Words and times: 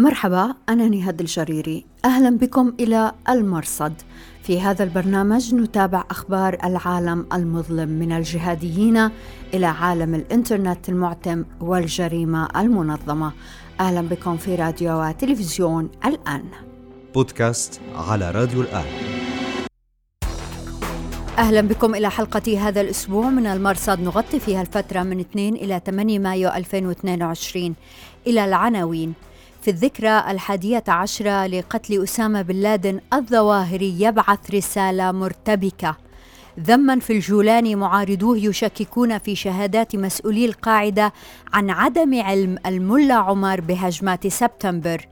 مرحبا 0.00 0.54
أنا 0.68 0.88
نهاد 0.88 1.20
الجريري. 1.20 1.84
أهلا 2.04 2.38
بكم 2.38 2.72
إلى 2.80 3.12
المرصد. 3.28 3.92
في 4.42 4.60
هذا 4.60 4.84
البرنامج 4.84 5.54
نتابع 5.54 6.04
أخبار 6.10 6.58
العالم 6.64 7.26
المظلم 7.32 7.88
من 7.88 8.12
الجهاديين 8.12 9.10
إلى 9.54 9.66
عالم 9.66 10.14
الإنترنت 10.14 10.88
المعتم 10.88 11.44
والجريمة 11.60 12.48
المنظمة. 12.56 13.32
أهلا 13.80 14.00
بكم 14.00 14.36
في 14.36 14.54
راديو 14.54 15.02
وتلفزيون 15.02 15.90
الآن. 16.04 16.44
بودكاست 17.14 17.80
على 17.96 18.30
راديو 18.30 18.60
الآن. 18.60 18.86
أهلا 21.38 21.60
بكم 21.60 21.94
إلى 21.94 22.10
حلقة 22.10 22.68
هذا 22.68 22.80
الأسبوع 22.80 23.30
من 23.30 23.46
المرصد. 23.46 24.00
نغطي 24.00 24.40
فيها 24.40 24.60
الفترة 24.60 25.02
من 25.02 25.20
2 25.20 25.54
إلى 25.54 25.80
8 25.86 26.18
مايو 26.18 26.48
2022 26.48 27.74
إلى 28.26 28.44
العناوين. 28.44 29.14
في 29.62 29.70
الذكرى 29.70 30.24
الحادية 30.30 30.84
عشرة 30.88 31.46
لقتل 31.46 32.02
أسامة 32.02 32.42
بن 32.42 32.56
لادن 32.56 33.00
الظواهري 33.12 34.00
يبعث 34.02 34.50
رسالة 34.54 35.12
مرتبكة. 35.12 35.96
ذما 36.60 36.98
في 36.98 37.12
الجولان 37.12 37.76
معارضوه 37.76 38.38
يشككون 38.38 39.18
في 39.18 39.36
شهادات 39.36 39.96
مسؤولي 39.96 40.44
القاعدة 40.44 41.12
عن 41.52 41.70
عدم 41.70 42.22
علم 42.22 42.58
الملا 42.66 43.14
عمر 43.14 43.60
بهجمات 43.60 44.26
سبتمبر. 44.26 45.08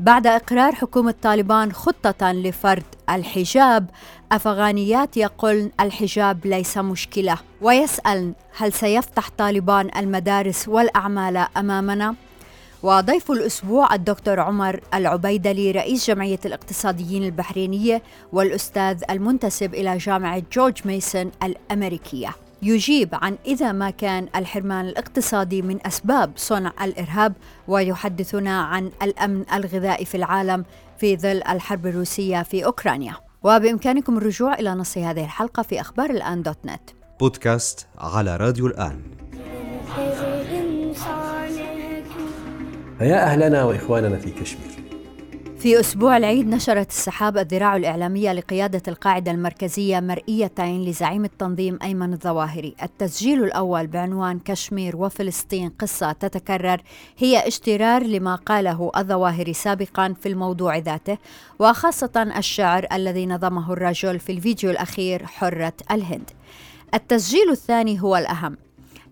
بعد 0.00 0.26
إقرار 0.26 0.74
حكومة 0.74 1.14
طالبان 1.22 1.72
خطة 1.72 2.32
لفرض 2.32 2.82
الحجاب 3.10 3.90
أفغانيات 4.32 5.16
يقولن 5.16 5.70
الحجاب 5.80 6.46
ليس 6.46 6.78
مشكلة. 6.78 7.36
ويسأل 7.62 8.32
هل 8.56 8.72
سيفتح 8.72 9.28
طالبان 9.38 9.90
المدارس 9.96 10.68
والأعمال 10.68 11.46
أمامنا؟ 11.56 12.14
وضيف 12.82 13.30
الأسبوع 13.30 13.94
الدكتور 13.94 14.40
عمر 14.40 14.80
العبيدلي 14.94 15.70
رئيس 15.70 16.06
جمعية 16.06 16.38
الاقتصاديين 16.44 17.24
البحرينية 17.24 18.02
والأستاذ 18.32 19.02
المنتسب 19.10 19.74
إلى 19.74 19.98
جامعة 19.98 20.42
جورج 20.52 20.74
ميسون 20.84 21.30
الأمريكية. 21.42 22.30
يجيب 22.62 23.08
عن 23.12 23.36
إذا 23.46 23.72
ما 23.72 23.90
كان 23.90 24.28
الحرمان 24.36 24.88
الاقتصادي 24.88 25.62
من 25.62 25.86
أسباب 25.86 26.32
صنع 26.36 26.72
الإرهاب 26.82 27.32
ويحدثنا 27.68 28.60
عن 28.62 28.90
الأمن 29.02 29.44
الغذائي 29.52 30.04
في 30.04 30.16
العالم 30.16 30.64
في 30.98 31.16
ظل 31.16 31.42
الحرب 31.48 31.86
الروسية 31.86 32.42
في 32.42 32.64
أوكرانيا. 32.64 33.14
وبإمكانكم 33.42 34.18
الرجوع 34.18 34.54
إلى 34.54 34.70
نص 34.70 34.98
هذه 34.98 35.24
الحلقة 35.24 35.62
في 35.62 35.80
أخبار 35.80 36.10
الآن 36.10 36.42
دوت 36.42 36.58
نت. 36.64 36.90
بودكاست 37.20 37.86
على 37.98 38.36
راديو 38.36 38.66
الآن. 38.66 39.00
فيا 43.00 43.24
أهلنا 43.24 43.64
وإخواننا 43.64 44.16
في 44.16 44.30
كشمير. 44.30 44.70
في 45.58 45.80
أسبوع 45.80 46.16
العيد 46.16 46.48
نشرت 46.48 46.90
السحاب 46.90 47.38
الذراع 47.38 47.76
الإعلامية 47.76 48.32
لقيادة 48.32 48.82
القاعدة 48.88 49.30
المركزية 49.30 50.00
مرئيتين 50.00 50.84
لزعيم 50.84 51.24
التنظيم 51.24 51.78
أيمن 51.82 52.12
الظواهري. 52.12 52.74
التسجيل 52.82 53.44
الأول 53.44 53.86
بعنوان 53.86 54.38
كشمير 54.38 54.96
وفلسطين 54.96 55.68
قصة 55.68 56.12
تتكرر. 56.12 56.82
هي 57.18 57.48
اشترار 57.48 58.02
لما 58.02 58.34
قاله 58.34 58.90
الظواهري 58.96 59.52
سابقا 59.52 60.14
في 60.20 60.28
الموضوع 60.28 60.76
ذاته 60.76 61.18
وخاصة 61.58 62.32
الشعر 62.36 62.86
الذي 62.92 63.26
نظمه 63.26 63.72
الرجل 63.72 64.18
في 64.18 64.32
الفيديو 64.32 64.70
الأخير 64.70 65.26
حرة 65.26 65.74
الهند. 65.90 66.30
التسجيل 66.94 67.50
الثاني 67.50 68.02
هو 68.02 68.16
الأهم. 68.16 68.56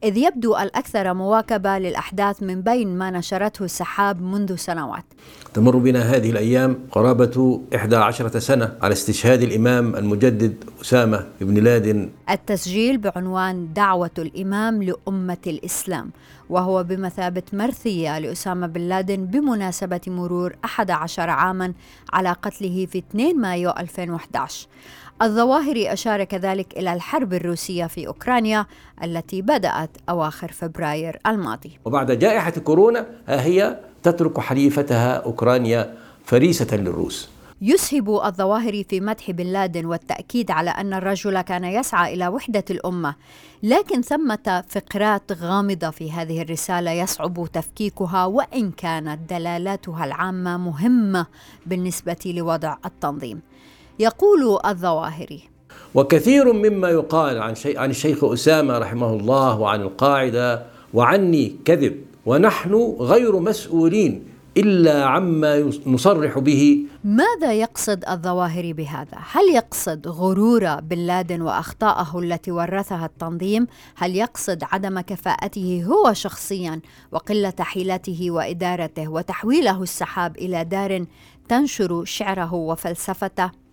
إذ 0.04 0.16
يبدو 0.16 0.56
الأكثر 0.56 1.14
مواكبة 1.14 1.78
للأحداث 1.78 2.42
من 2.42 2.60
بين 2.60 2.98
ما 2.98 3.10
نشرته 3.10 3.64
السحاب 3.64 4.22
منذ 4.22 4.56
سنوات. 4.56 5.04
تمر 5.54 5.76
بنا 5.76 6.00
هذه 6.00 6.30
الأيام 6.30 6.78
قرابة 6.92 7.60
11 7.74 8.38
سنة 8.38 8.72
على 8.82 8.92
استشهاد 8.92 9.42
الإمام 9.42 9.96
المجدد 9.96 10.64
أسامة 10.80 11.26
بن 11.40 11.64
لادن 11.64 12.10
التسجيل 12.30 12.98
بعنوان 12.98 13.72
دعوة 13.72 14.10
الإمام 14.18 14.82
لأمة 14.82 15.36
الإسلام 15.46 16.10
وهو 16.50 16.84
بمثابة 16.84 17.42
مرثية 17.52 18.18
لأسامة 18.18 18.66
بن 18.66 18.80
لادن 18.80 19.24
بمناسبة 19.24 20.00
مرور 20.06 20.56
11 20.64 21.30
عاما 21.30 21.72
على 22.12 22.32
قتله 22.32 22.86
في 22.86 22.98
2 22.98 23.40
مايو 23.40 23.70
2011 23.70 24.68
الظواهري 25.22 25.92
أشار 25.92 26.24
كذلك 26.24 26.78
إلى 26.78 26.92
الحرب 26.92 27.34
الروسية 27.34 27.86
في 27.86 28.06
أوكرانيا 28.06 28.66
التي 29.04 29.42
بدأت 29.42 29.90
أواخر 30.08 30.52
فبراير 30.52 31.18
الماضي. 31.26 31.78
وبعد 31.84 32.12
جائحة 32.12 32.50
كورونا 32.50 33.06
ها 33.26 33.42
هي 33.42 33.78
تترك 34.02 34.40
حليفتها 34.40 35.16
أوكرانيا 35.16 35.94
فريسة 36.24 36.76
للروس. 36.76 37.28
يسهب 37.62 38.10
الظواهري 38.10 38.84
في 38.84 39.00
مدح 39.00 39.30
بن 39.30 39.46
لادن 39.46 39.86
والتأكيد 39.86 40.50
على 40.50 40.70
أن 40.70 40.92
الرجل 40.94 41.40
كان 41.40 41.64
يسعى 41.64 42.14
إلى 42.14 42.28
وحدة 42.28 42.64
الأمة 42.70 43.14
لكن 43.62 44.02
ثمة 44.02 44.64
فقرات 44.68 45.32
غامضة 45.32 45.90
في 45.90 46.12
هذه 46.12 46.42
الرسالة 46.42 46.90
يصعب 46.90 47.48
تفكيكها 47.52 48.24
وإن 48.24 48.70
كانت 48.70 49.30
دلالاتها 49.30 50.04
العامة 50.04 50.56
مهمة 50.56 51.26
بالنسبة 51.66 52.32
لوضع 52.36 52.76
التنظيم. 52.84 53.40
يقول 53.98 54.58
الظواهري 54.66 55.42
وكثير 55.94 56.52
مما 56.52 56.88
يقال 56.88 57.38
عن 57.38 57.54
شيء 57.54 57.78
عن 57.78 57.90
الشيخ 57.90 58.24
أسامة 58.24 58.78
رحمه 58.78 59.12
الله 59.12 59.60
وعن 59.60 59.82
القاعدة 59.82 60.62
وعني 60.94 61.56
كذب 61.64 61.96
ونحن 62.26 62.96
غير 63.00 63.38
مسؤولين 63.40 64.24
إلا 64.56 65.04
عما 65.04 65.70
نصرح 65.86 66.38
به 66.38 66.86
ماذا 67.04 67.52
يقصد 67.52 68.04
الظواهري 68.08 68.72
بهذا؟ 68.72 69.18
هل 69.32 69.44
يقصد 69.54 70.08
غرور 70.08 70.80
بن 70.80 70.98
لادن 70.98 71.40
واخطائه 71.42 72.18
التي 72.18 72.50
ورثها 72.50 73.06
التنظيم؟ 73.06 73.66
هل 73.96 74.16
يقصد 74.16 74.64
عدم 74.72 75.00
كفاءته 75.00 75.84
هو 75.86 76.12
شخصيا 76.12 76.80
وقلة 77.12 77.54
حيلته 77.60 78.30
وإدارته 78.30 79.08
وتحويله 79.08 79.82
السحاب 79.82 80.36
إلى 80.36 80.64
دار 80.64 81.04
تنشر 81.48 82.04
شعره 82.04 82.54
وفلسفته؟ 82.54 83.67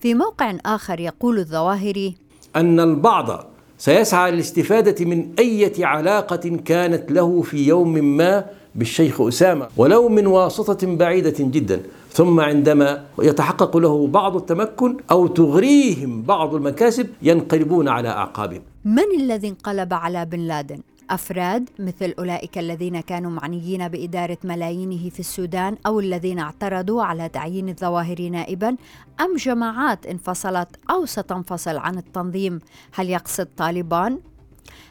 في 0.00 0.14
موقع 0.14 0.54
آخر 0.66 1.00
يقول 1.00 1.38
الظواهري 1.38 2.14
أن 2.56 2.80
البعض 2.80 3.44
سيسعى 3.78 4.30
للاستفادة 4.30 5.04
من 5.04 5.34
أي 5.38 5.72
علاقة 5.84 6.58
كانت 6.64 7.12
له 7.12 7.42
في 7.42 7.66
يوم 7.66 8.16
ما 8.16 8.44
بالشيخ 8.74 9.20
أسامة 9.20 9.68
ولو 9.76 10.08
من 10.08 10.26
واسطة 10.26 10.96
بعيدة 10.96 11.34
جدا 11.38 11.82
ثم 12.10 12.40
عندما 12.40 13.04
يتحقق 13.22 13.76
له 13.76 14.06
بعض 14.06 14.36
التمكن 14.36 14.96
أو 15.10 15.26
تغريهم 15.26 16.22
بعض 16.22 16.54
المكاسب 16.54 17.06
ينقلبون 17.22 17.88
على 17.88 18.08
أعقابهم 18.08 18.62
من 18.84 19.20
الذي 19.20 19.48
انقلب 19.48 19.94
على 19.94 20.24
بن 20.24 20.38
لادن؟ 20.38 20.78
أفراد 21.10 21.70
مثل 21.78 22.14
أولئك 22.18 22.58
الذين 22.58 23.00
كانوا 23.00 23.30
معنيين 23.30 23.88
بإدارة 23.88 24.38
ملايينه 24.44 25.10
في 25.10 25.20
السودان 25.20 25.76
أو 25.86 26.00
الذين 26.00 26.38
اعترضوا 26.38 27.02
على 27.02 27.28
تعيين 27.28 27.68
الظواهر 27.68 28.28
نائبا 28.28 28.76
أم 29.20 29.36
جماعات 29.36 30.06
انفصلت 30.06 30.68
أو 30.90 31.06
ستنفصل 31.06 31.76
عن 31.76 31.98
التنظيم؟ 31.98 32.58
هل 32.92 33.10
يقصد 33.10 33.48
طالبان؟ 33.56 34.18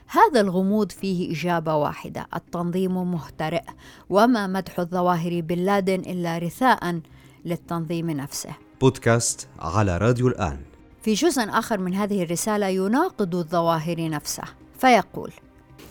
هذا 0.08 0.42
الغموض 0.42 0.92
فيه 0.92 1.32
إجابة 1.32 1.76
واحدة 1.76 2.28
التنظيم 2.36 3.12
مهترئ 3.12 3.64
وما 4.10 4.48
مدح 4.48 4.80
الظواهر 4.80 5.42
بن 5.42 5.56
لادن 5.56 6.00
إلا 6.00 6.38
رثاء 6.38 7.00
للتنظيم 7.46 8.10
نفسه. 8.10 8.50
بودكاست 8.82 9.48
على 9.60 9.98
راديو 9.98 10.28
الآن. 10.28 10.58
في 11.02 11.14
جزء 11.14 11.42
آخر 11.50 11.78
من 11.78 11.94
هذه 11.94 12.24
الرسالة 12.24 12.68
يناقض 12.68 13.36
الظواهر 13.36 14.10
نفسه 14.10 14.44
فيقول 14.80 15.32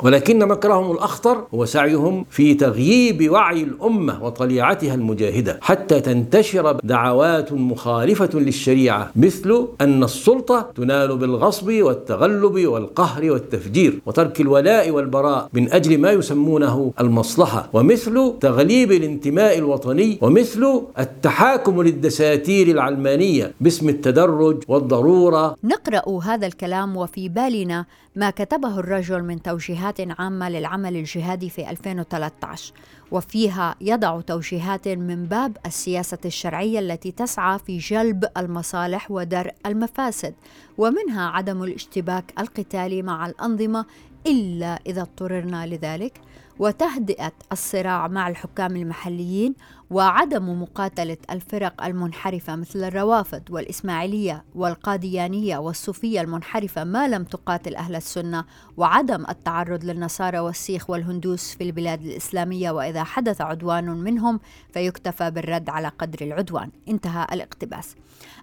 ولكن 0.03 0.39
مكرهم 0.39 0.93
الأخطر 0.93 1.45
هو 1.55 1.65
سعيهم 1.65 2.27
في 2.31 2.55
تغييب 2.55 3.31
وعي 3.31 3.63
الأمة 3.63 4.25
وطليعتها 4.25 4.95
المجاهدة 4.95 5.59
حتى 5.63 6.01
تنتشر 6.01 6.73
دعوات 6.85 7.53
مخالفة 7.53 8.31
للشريعة 8.35 9.11
مثل 9.17 9.69
أن 9.81 10.05
السلطة 10.05 10.71
تنال 10.77 11.17
بالغصب 11.17 11.69
والتغلب 11.69 12.67
والقهر 12.67 13.31
والتفجير 13.31 14.00
وترك 14.06 14.41
الولاء 14.41 14.91
والبراء 14.91 15.49
من 15.53 15.73
أجل 15.73 15.99
ما 15.99 16.11
يسمونه 16.11 16.93
المصلحة 17.00 17.69
ومثل 17.73 18.32
تغليب 18.41 18.93
الانتماء 18.93 19.59
الوطني 19.59 20.19
ومثل 20.23 20.82
التحاكم 20.99 21.82
للدساتير 21.82 22.69
العلمانية 22.69 23.53
باسم 23.61 23.89
التدرج 23.89 24.62
والضرورة. 24.69 25.56
نقرأ 25.65 26.23
هذا 26.23 26.47
الكلام 26.47 26.97
وفي 26.97 27.29
بالنا 27.29 27.85
ما 28.17 28.31
كتبه 28.31 28.79
الرجل 28.79 29.23
من 29.23 29.43
توجيهات 29.76 30.20
عامة 30.20 30.49
للعمل 30.49 30.96
الجهادي 30.96 31.50
في 31.50 31.70
2013 31.70 32.73
وفيها 33.11 33.75
يضع 33.81 34.20
توجيهات 34.20 34.88
من 34.88 35.25
باب 35.25 35.56
السياسة 35.67 36.19
الشرعية 36.25 36.78
التي 36.78 37.12
تسعى 37.12 37.58
في 37.58 37.78
جلب 37.78 38.25
المصالح 38.37 39.11
ودرء 39.11 39.55
المفاسد 39.67 40.34
ومنها 40.78 41.28
عدم 41.28 41.62
الاشتباك 41.62 42.32
القتالي 42.38 43.02
مع 43.02 43.26
الأنظمة 43.26 43.87
إلا 44.26 44.78
إذا 44.87 45.02
اضطررنا 45.02 45.67
لذلك. 45.67 46.20
وتهدئة 46.58 47.32
الصراع 47.53 48.08
مع 48.08 48.29
الحكام 48.29 48.76
المحليين 48.76 49.55
وعدم 49.91 50.62
مقاتلة 50.62 51.17
الفرق 51.31 51.85
المنحرفة 51.85 52.56
مثل 52.56 52.85
الروافض 52.85 53.43
والإسماعيلية 53.50 54.44
والقاديانية 54.55 55.58
والصوفية 55.58 56.20
المنحرفة 56.20 56.85
ما 56.85 57.08
لم 57.08 57.25
تقاتل 57.25 57.76
أهل 57.76 57.97
السنة 57.97 58.44
وعدم 58.76 59.25
التعرض 59.29 59.85
للنصارى 59.85 60.38
والسيخ 60.38 60.91
والهندوس 60.91 61.55
في 61.55 61.64
البلاد 61.64 62.03
الإسلامية. 62.03 62.70
وإذا 62.70 63.05
حدث 63.05 63.41
عدوان 63.41 63.85
منهم 63.85 64.41
فيكتفى 64.73 65.31
بالرد 65.31 65.70
على 65.70 65.88
قدر 65.88 66.26
العدوان. 66.26 66.70
انتهى 66.88 67.26
الاقتباس. 67.32 67.94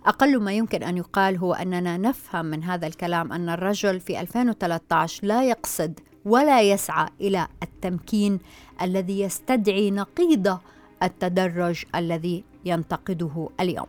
أقل 0.06 0.39
ما 0.39 0.54
يمكن 0.54 0.83
أن 0.83 0.98
يقال 0.98 1.38
هو 1.38 1.54
أننا 1.54 1.98
نفهم 1.98 2.45
من 2.45 2.63
هذا 2.63 2.88
الكلام 2.88 3.31
أن 3.33 3.50
الرجل 3.50 4.00
في 4.00 4.21
2013 4.21 5.27
لا 5.27 5.44
يقصد 5.44 6.00
ولا 6.25 6.62
يسعى 6.62 7.08
إلى 7.22 7.48
التمكين 7.64 8.40
الذي 8.81 9.20
يستدعي 9.20 9.92
نقيض 9.92 10.58
التدرج 11.04 11.84
الذي 11.96 12.44
ينتقده 12.66 13.50
اليوم. 13.60 13.88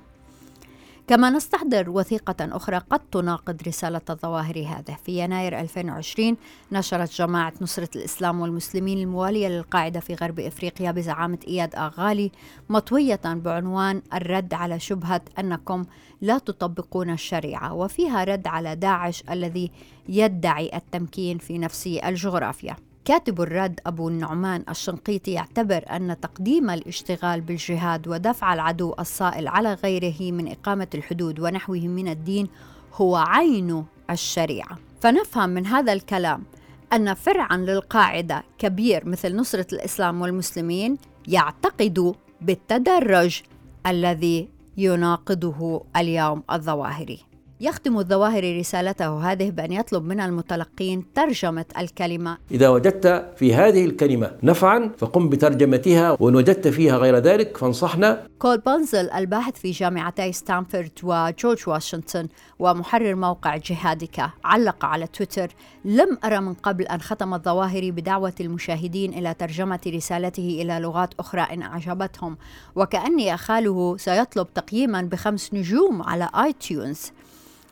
كما 1.06 1.30
نستحضر 1.30 1.90
وثيقة 1.90 2.36
أخرى 2.40 2.78
قد 2.78 3.00
تناقض 3.12 3.62
رسالة 3.66 4.00
الظواهر 4.10 4.58
هذا. 4.58 4.96
في 5.04 5.18
يناير 5.24 5.60
2020 5.60 6.36
نشرت 6.72 7.12
جماعة 7.12 7.52
نصرة 7.60 7.88
الإسلام 7.96 8.40
والمسلمين 8.40 8.98
الموالية 8.98 9.48
للقاعدة 9.48 10.00
في 10.00 10.14
غرب 10.14 10.40
إفريقيا 10.40 10.90
بزعامة 10.90 11.38
إياد 11.48 11.74
آغالي 11.74 12.30
مطوية 12.68 13.20
بعنوان 13.24 14.02
الرد 14.14 14.54
على 14.54 14.80
شبهة 14.80 15.20
أنكم 15.38 15.84
لا 16.20 16.38
تطبقون 16.38 17.10
الشريعة 17.10 17.74
وفيها 17.74 18.24
رد 18.24 18.46
على 18.46 18.76
داعش 18.76 19.24
الذي 19.30 19.70
يدعي 20.08 20.70
التمكين 20.76 21.38
في 21.38 21.58
نفس 21.58 21.86
الجغرافيا. 21.86 22.76
كاتب 23.04 23.40
الرد 23.40 23.80
أبو 23.86 24.08
النعمان 24.08 24.64
الشنقيطي 24.68 25.32
يعتبر 25.32 25.84
أن 25.90 26.20
تقديم 26.20 26.70
الاشتغال 26.70 27.40
بالجهاد 27.40 28.08
ودفع 28.08 28.54
العدو 28.54 28.94
الصائل 28.98 29.48
على 29.48 29.74
غيره 29.74 30.32
من 30.32 30.48
إقامة 30.48 30.86
الحدود 30.94 31.40
ونحوه 31.40 31.78
من 31.78 32.08
الدين 32.08 32.48
هو 32.94 33.16
عين 33.16 33.84
الشريعة. 34.10 34.78
فنفهم 35.00 35.50
من 35.50 35.66
هذا 35.66 35.92
الكلام 35.92 36.44
أن 36.92 37.14
فرعا 37.14 37.56
للقاعدة 37.56 38.42
كبير 38.58 39.08
مثل 39.08 39.36
نصرة 39.36 39.66
الإسلام 39.72 40.20
والمسلمين 40.20 40.98
يعتقد 41.28 42.14
بالتدرج 42.40 43.42
الذي 43.86 44.48
يناقضه 44.76 45.84
اليوم 45.96 46.42
الظواهري. 46.52 47.33
يختم 47.60 47.98
الظواهري 47.98 48.60
رسالته 48.60 49.32
هذه 49.32 49.50
بأن 49.50 49.72
يطلب 49.72 50.04
من 50.04 50.20
المتلقين 50.20 51.12
ترجمة 51.14 51.64
الكلمة. 51.78 52.38
إذا 52.50 52.68
وجدت 52.68 53.32
في 53.36 53.54
هذه 53.54 53.84
الكلمة 53.84 54.32
نفعا 54.42 54.90
فقم 54.98 55.28
بترجمتها 55.28 56.16
وإن 56.20 56.34
وجدت 56.34 56.68
فيها 56.68 56.96
غير 56.96 57.16
ذلك 57.16 57.56
فانصحنا. 57.56 58.26
كول 58.38 58.58
بونزل 58.58 59.10
الباحث 59.10 59.56
في 59.56 59.70
جامعتي 59.70 60.32
ستانفورد 60.32 60.90
وجورج 61.02 61.68
واشنطن 61.68 62.28
ومحرر 62.58 63.14
موقع 63.14 63.56
جهادك 63.56 64.30
علق 64.44 64.84
على 64.84 65.06
تويتر 65.06 65.48
لم 65.84 66.18
أرى 66.24 66.40
من 66.40 66.54
قبل 66.54 66.84
أن 66.84 67.00
ختم 67.00 67.34
الظواهري 67.34 67.90
بدعوة 67.90 68.34
المشاهدين 68.40 69.12
إلى 69.14 69.34
ترجمة 69.34 69.80
رسالته 69.86 70.58
إلى 70.62 70.78
لغات 70.78 71.14
أخرى 71.20 71.40
إن 71.40 71.62
أعجبتهم. 71.62 72.36
وكأني 72.76 73.34
أخاله 73.34 73.96
سيطلب 73.96 74.46
تقييما 74.54 75.02
بخمس 75.02 75.54
نجوم 75.54 76.02
على 76.02 76.28
iTunes 76.34 77.12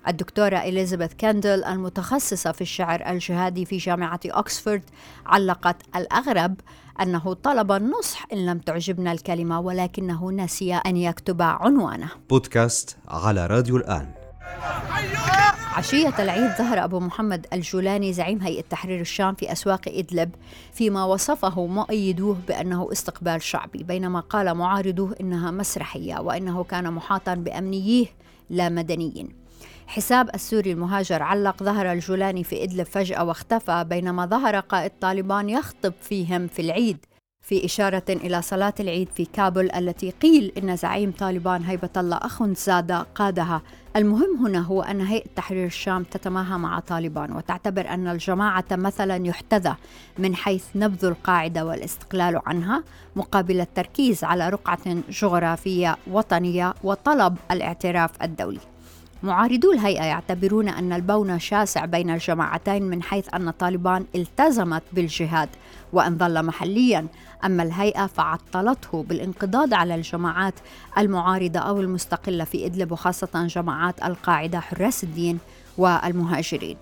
الدكتورة 0.09 0.57
إليزابيث 0.57 1.13
كيندل 1.15 1.65
المتخصصة 1.65 2.53
في 2.53 2.61
الشعر 2.61 3.03
الجهادي 3.11 3.65
في 3.65 3.77
جامعة 3.77 4.21
أكسفورد 4.27 4.83
علقت 5.27 5.77
الأغرب 5.97 6.55
أنه 7.01 7.35
طلب 7.35 7.73
النصح 7.73 8.27
إن 8.33 8.47
لم 8.47 8.59
تعجبنا 8.59 9.13
الكلمة 9.13 9.61
ولكنه 9.61 10.31
نسي 10.33 10.75
أن 10.75 10.97
يكتب 10.97 11.43
عنوانه. 11.43 12.09
بودكاست 12.31 12.97
على 13.09 13.47
راديو 13.47 13.77
الآن. 13.77 14.09
عشية 15.77 16.15
العيد 16.19 16.51
ظهر 16.59 16.85
أبو 16.85 17.01
محمد 17.01 17.47
الجولاني 17.53 18.13
زعيم 18.13 18.41
هيئة 18.43 18.63
تحرير 18.63 19.01
الشام 19.01 19.35
في 19.35 19.53
أسواق 19.53 19.81
إدلب 19.89 20.31
فيما 20.73 21.05
وصفه 21.05 21.67
مؤيدوه 21.67 22.37
بأنه 22.49 22.89
استقبال 22.93 23.43
شعبي 23.43 23.83
بينما 23.83 24.21
قال 24.21 24.55
معارضوه 24.55 25.17
إنها 25.21 25.51
مسرحية 25.51 26.21
وإنه 26.21 26.65
كان 26.65 26.93
محاطا 26.93 27.35
بأمنييه 27.35 28.07
لا 28.51 28.69
مدنيين. 28.69 29.42
حساب 29.87 30.31
السوري 30.35 30.73
المهاجر 30.73 31.23
علق 31.23 31.63
ظهر 31.63 31.93
الجولاني 31.93 32.45
في 32.45 32.65
إدلب 32.65 32.87
فجأة 32.87 33.25
واختفى 33.25 33.85
بينما 33.89 34.27
ظهر 34.27 34.61
قائد 34.61 34.93
طالبان 35.01 35.49
يخطب 35.49 35.93
فيهم 36.01 36.47
في 36.47 36.63
العيد. 36.63 36.99
في 37.43 37.65
إشارة 37.65 38.03
إلى 38.09 38.43
صلاة 38.43 38.75
العيد 38.81 39.09
في 39.15 39.25
كابل 39.25 39.73
التي 39.73 40.11
قيل 40.11 40.53
إن 40.59 40.77
زعيم 40.77 41.11
طالبان 41.11 41.63
هيبة 41.63 41.89
الله 41.97 42.17
أخ 42.17 42.43
زادة 42.43 43.07
قادها. 43.15 43.63
المهم 43.97 44.47
هنا 44.47 44.61
هو 44.61 44.83
أن 44.83 45.01
هيئة 45.01 45.29
تحرير 45.37 45.67
الشام 45.67 46.03
تتماهى 46.03 46.59
مع 46.59 46.81
طالبان 46.81 47.33
وتعتبر 47.33 47.89
أن 47.89 48.09
الجماعة 48.09 48.65
مثلا 48.71 49.27
يحتذى 49.27 49.75
من 50.19 50.37
حيث 50.37 50.65
نبذ 50.75 51.05
القاعدة 51.05 51.67
والاستقلال 51.67 52.41
عنها 52.47 52.85
مقابل 53.17 53.61
التركيز 53.61 54.25
على 54.25 54.49
رقعة 54.49 54.97
جغرافية 55.11 55.97
وطنية 56.07 56.75
وطلب 56.85 57.37
الاعتراف 57.51 58.23
الدولي. 58.23 58.72
معارضو 59.23 59.73
الهيئة 59.73 60.05
يعتبرون 60.05 60.69
أن 60.69 60.93
البون 60.93 61.39
شاسع 61.39 61.85
بين 61.85 62.11
الجماعتين 62.11 62.83
من 62.83 63.03
حيث 63.03 63.35
أن 63.35 63.51
طالبان 63.51 64.05
التزمت 64.15 64.83
بالجهاد 64.93 65.49
وإن 65.93 66.19
ظل 66.19 66.43
محليا. 66.43 67.07
أما 67.45 67.63
الهيئة 67.63 68.07
فعطلته 68.07 69.03
بالانقضاض 69.03 69.75
على 69.75 69.95
الجماعات 69.95 70.55
المعارضة 70.99 71.61
أو 71.61 71.81
المستقلة 71.81 72.45
في 72.45 72.67
إدلب 72.67 72.93
وخاصة 72.93 73.47
جماعات 73.47 74.03
القاعدة 74.05 74.61
حراس 74.61 75.05
الدين 75.05 75.39
والمهاجرين. 75.79 76.77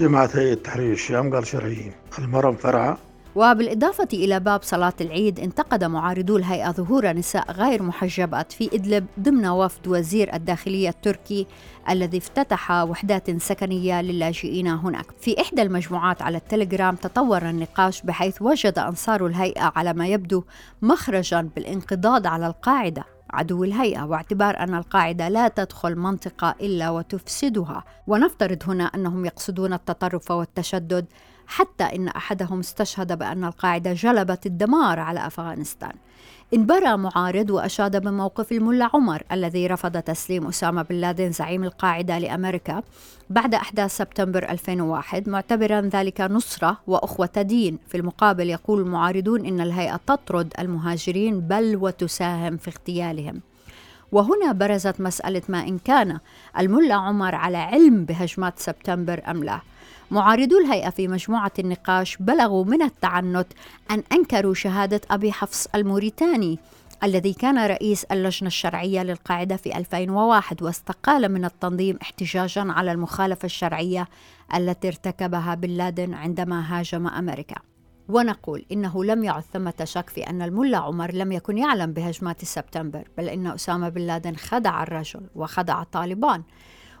جماعة 0.00 0.30
هيئة 0.34 0.54
تحرير 0.54 0.92
الشام 0.92 1.34
قال 1.34 1.46
شرعيين 1.46 1.92
المرم 2.18 2.56
فرعة 2.56 2.98
وبالإضافة 3.34 4.08
إلى 4.12 4.40
باب 4.40 4.62
صلاة 4.62 4.92
العيد 5.00 5.40
انتقد 5.40 5.84
معارضو 5.84 6.36
الهيئة 6.36 6.70
ظهور 6.70 7.12
نساء 7.12 7.52
غير 7.52 7.82
محجبات 7.82 8.52
في 8.52 8.70
إدلب 8.74 9.06
ضمن 9.20 9.46
وفد 9.46 9.88
وزير 9.88 10.34
الداخلية 10.34 10.88
التركي 10.88 11.46
الذي 11.90 12.18
افتتح 12.18 12.70
وحدات 12.70 13.42
سكنية 13.42 14.02
للاجئين 14.02 14.66
هناك. 14.66 15.06
في 15.20 15.40
إحدى 15.40 15.62
المجموعات 15.62 16.22
على 16.22 16.36
التليجرام 16.38 16.96
تطور 16.96 17.48
النقاش 17.48 18.02
بحيث 18.02 18.42
وجد 18.42 18.78
أنصار 18.78 19.26
الهيئة 19.26 19.72
على 19.76 19.92
ما 19.92 20.06
يبدو 20.06 20.44
مخرجا 20.82 21.48
بالانقضاض 21.56 22.26
على 22.26 22.46
القاعدة 22.46 23.04
عدو 23.30 23.64
الهيئة 23.64 24.02
واعتبار 24.04 24.58
أن 24.58 24.74
القاعدة 24.74 25.28
لا 25.28 25.48
تدخل 25.48 25.96
منطقة 25.96 26.54
إلا 26.60 26.90
وتفسدها. 26.90 27.84
ونفترض 28.06 28.62
هنا 28.66 28.84
أنهم 28.84 29.24
يقصدون 29.24 29.72
التطرف 29.72 30.30
والتشدد 30.30 31.06
حتى 31.46 31.84
إن 31.84 32.08
أحدهم 32.08 32.58
استشهد 32.58 33.18
بأن 33.18 33.44
القاعدة 33.44 33.92
جلبت 33.92 34.46
الدمار 34.46 35.00
على 35.00 35.26
أفغانستان. 35.26 35.92
انبرى 36.54 36.96
معارض 36.96 37.50
وأشاد 37.50 38.02
بموقف 38.02 38.52
الملا 38.52 38.90
عمر 38.94 39.22
الذي 39.32 39.66
رفض 39.66 39.96
تسليم 40.02 40.46
أسامة 40.46 40.82
بن 40.82 40.94
لادن 40.94 41.30
زعيم 41.32 41.64
القاعدة 41.64 42.18
لأمريكا 42.18 42.82
بعد 43.30 43.54
أحداث 43.54 43.96
سبتمبر 43.96 44.50
2001 44.50 45.28
معتبرا 45.28 45.80
ذلك 45.80 46.20
نصرة 46.20 46.76
وأخوة 46.86 47.42
دين. 47.42 47.78
في 47.88 47.96
المقابل 47.96 48.50
يقول 48.50 48.80
المعارضون 48.80 49.46
إن 49.46 49.60
الهيئة 49.60 50.00
تطرد 50.06 50.52
المهاجرين 50.58 51.40
بل 51.40 51.76
وتساهم 51.76 52.56
في 52.56 52.68
اغتيالهم. 52.68 53.40
وهنا 54.12 54.52
برزت 54.52 55.00
مسألة 55.00 55.42
ما 55.48 55.60
إن 55.60 55.78
كان 55.78 56.18
الملا 56.58 56.94
عمر 56.94 57.34
على 57.34 57.58
علم 57.58 58.04
بهجمات 58.04 58.58
سبتمبر 58.58 59.22
أم 59.28 59.44
لا. 59.44 59.60
معارضو 60.12 60.58
الهيئة 60.58 60.90
في 60.90 61.08
مجموعة 61.08 61.52
النقاش 61.58 62.16
بلغوا 62.16 62.64
من 62.64 62.82
التعنت 62.82 63.46
أن 63.90 64.02
أنكروا 64.12 64.54
شهادة 64.54 65.00
أبي 65.10 65.32
حفص 65.32 65.66
الموريتاني 65.74 66.58
الذي 67.04 67.32
كان 67.32 67.66
رئيس 67.66 68.04
اللجنة 68.04 68.46
الشرعية 68.46 69.02
للقاعدة 69.02 69.56
في 69.56 69.76
2001 69.76 70.62
واستقال 70.62 71.32
من 71.32 71.44
التنظيم 71.44 71.98
احتجاجا 72.02 72.72
على 72.72 72.92
المخالفة 72.92 73.46
الشرعية 73.46 74.08
التي 74.54 74.88
ارتكبها 74.88 75.54
بن 75.54 75.70
لادن 75.70 76.14
عندما 76.14 76.78
هاجم 76.78 77.06
أمريكا. 77.06 77.56
ونقول 78.08 78.64
إنه 78.72 79.04
لم 79.04 79.24
يعد 79.24 79.42
ثمة 79.42 79.84
شك 79.84 80.10
في 80.10 80.20
أن 80.20 80.42
الملا 80.42 80.78
عمر 80.78 81.12
لم 81.12 81.32
يكن 81.32 81.58
يعلم 81.58 81.92
بهجمات 81.92 82.44
سبتمبر 82.44 83.08
بل 83.18 83.28
إن 83.28 83.46
أسامة 83.46 83.88
بن 83.88 84.00
لادن 84.00 84.36
خدع 84.36 84.82
الرجل 84.82 85.20
وخدع 85.34 85.82
طالبان. 85.82 86.42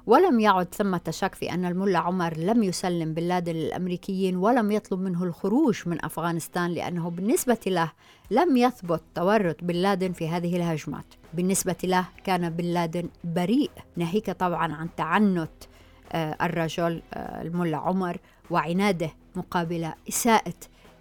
ولم 0.06 0.40
يعد 0.40 0.74
ثمة 0.74 1.00
شك 1.10 1.34
في 1.34 1.52
أن 1.52 1.64
الملا 1.64 1.98
عمر 1.98 2.36
لم 2.36 2.62
يسلم 2.62 3.14
بن 3.14 3.22
لادن 3.22 3.52
للأمريكيين 3.52 4.36
ولم 4.36 4.72
يطلب 4.72 5.00
منه 5.00 5.24
الخروج 5.24 5.82
من 5.86 6.04
أفغانستان 6.04 6.70
لأنه 6.70 7.10
بالنسبة 7.10 7.58
له 7.66 7.92
لم 8.30 8.56
يثبت 8.56 9.02
تورط 9.14 9.56
بن 9.64 9.74
لادن 9.74 10.12
في 10.12 10.28
هذه 10.28 10.56
الهجمات. 10.56 11.04
بالنسبة 11.34 11.76
له 11.84 12.04
كان 12.24 12.50
بن 12.50 12.64
لادن 12.64 13.08
بريء 13.24 13.70
ناهيك 13.96 14.30
طبعا 14.30 14.72
عن 14.74 14.88
تعنت 14.96 15.50
آه، 16.12 16.36
الرجل 16.42 17.02
آه، 17.14 17.42
الملا 17.42 17.76
عمر 17.76 18.16
وعناده 18.50 19.10
مقابل 19.36 19.92
إساءة 20.08 20.54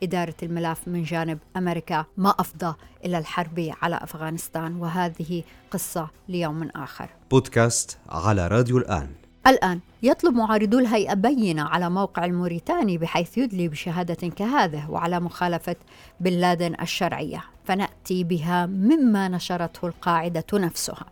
إدارة 0.04 0.36
الملف 0.44 0.80
من 0.88 1.04
جانب 1.04 1.40
أمريكا 1.58 2.06
ما 2.18 2.30
أفضى 2.30 2.76
إلى 3.06 3.18
الحرب 3.18 3.72
على 3.82 3.96
أفغانستان 3.96 4.76
وهذه 4.76 5.44
قصة 5.72 6.10
ليوم 6.30 6.70
آخر. 6.76 7.10
بودكاست 7.32 7.98
على 8.10 8.48
راديو 8.48 8.78
الآن. 8.78 9.10
الآن 9.48 9.80
يطلب 10.04 10.36
معارضو 10.36 10.80
الهيئة 10.80 11.14
بينة 11.14 11.64
على 11.64 11.90
موقع 11.90 12.26
الموريتاني 12.26 12.98
بحيث 12.98 13.38
يدلي 13.38 13.68
بشهادة 13.68 14.28
كهذه 14.30 14.90
وعلى 14.90 15.20
مخالفة 15.20 15.76
بن 16.20 16.32
لادن 16.32 16.76
الشرعية. 16.82 17.44
فنأتي 17.66 18.24
بها 18.24 18.66
مما 18.66 19.28
نشرته 19.28 19.88
القاعدة 19.88 20.46
نفسها. 20.54 21.06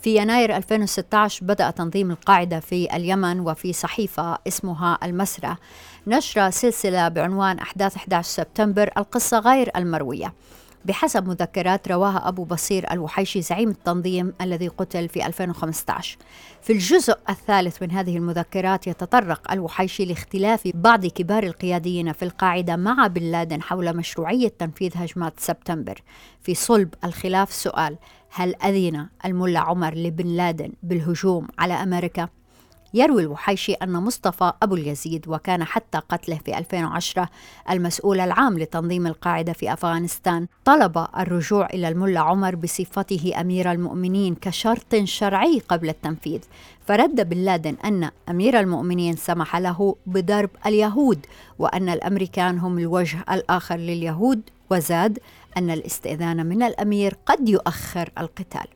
في 0.00 0.16
يناير 0.16 0.56
2016 0.56 1.44
بدأ 1.44 1.70
تنظيم 1.70 2.10
القاعدة 2.10 2.60
في 2.60 2.96
اليمن 2.96 3.40
وفي 3.40 3.72
صحيفة 3.72 4.38
اسمها 4.48 4.98
المسرة 5.02 5.58
نشر 6.08 6.50
سلسلة 6.50 7.08
بعنوان 7.08 7.58
أحداث 7.58 7.96
11 7.96 8.28
سبتمبر 8.28 8.90
القصة 8.96 9.38
غير 9.38 9.70
المروية. 9.76 10.34
بحسب 10.84 11.28
مذكرات 11.28 11.88
رواها 11.88 12.28
أبو 12.28 12.44
بصير 12.44 12.92
الوحيشي 12.92 13.42
زعيم 13.42 13.68
التنظيم 13.68 14.32
الذي 14.40 14.68
قتل 14.68 15.08
في 15.08 15.26
2015 15.26 16.18
في 16.62 16.72
الجزء 16.72 17.16
الثالث 17.30 17.82
من 17.82 17.90
هذه 17.90 18.16
المذكرات 18.16 18.86
يتطرق 18.86 19.52
الوحيشي 19.52 20.04
لاختلاف 20.04 20.68
بعض 20.74 21.06
كبار 21.06 21.42
القياديين 21.42 22.12
في 22.12 22.24
القاعدة 22.24 22.76
مع 22.76 23.06
بن 23.06 23.22
لادن 23.22 23.62
حول 23.62 23.96
مشروعية 23.96 24.48
تنفيذ 24.48 24.92
هجمات 24.94 25.40
سبتمبر. 25.40 26.02
في 26.42 26.54
صلب 26.54 26.94
الخلاف 27.04 27.52
سؤال 27.52 27.96
هل 28.30 28.54
أذن 28.54 29.06
الملا 29.24 29.60
عمر 29.60 29.94
لبن 29.94 30.26
لادن 30.26 30.72
بالهجوم 30.82 31.48
على 31.58 31.74
أمريكا؟ 31.74 32.28
يروي 32.94 33.22
الوحيشي 33.22 33.72
أن 33.72 33.92
مصطفى 33.92 34.52
أبو 34.62 34.74
اليزيد 34.74 35.28
وكان 35.28 35.64
حتى 35.64 35.98
قتله 35.98 36.38
في 36.44 36.58
2010 36.58 37.28
المسؤول 37.70 38.20
العام 38.20 38.58
لتنظيم 38.58 39.06
القاعدة 39.06 39.52
في 39.52 39.72
أفغانستان 39.72 40.46
طلب 40.64 41.06
الرجوع 41.18 41.66
إلى 41.66 41.88
الملا 41.88 42.20
عمر 42.20 42.54
بصفته 42.54 43.32
أمير 43.40 43.72
المؤمنين 43.72 44.34
كشرط 44.34 44.96
شرعي 45.04 45.62
قبل 45.68 45.88
التنفيذ. 45.88 46.40
فرد 46.86 47.28
بن 47.28 47.36
لادن 47.36 47.76
أن 47.84 48.10
أمير 48.28 48.60
المؤمنين 48.60 49.16
سمح 49.16 49.56
له 49.56 49.96
بضرب 50.06 50.50
اليهود 50.66 51.26
وأن 51.58 51.88
الأمريكان 51.88 52.58
هم 52.58 52.78
الوجه 52.78 53.24
الآخر 53.30 53.76
لليهود 53.76 54.40
وزاد 54.70 55.18
أن 55.56 55.70
الاستئذان 55.70 56.46
من 56.46 56.62
الأمير 56.62 57.16
قد 57.26 57.48
يؤخر 57.48 58.10
القتال. 58.18 58.66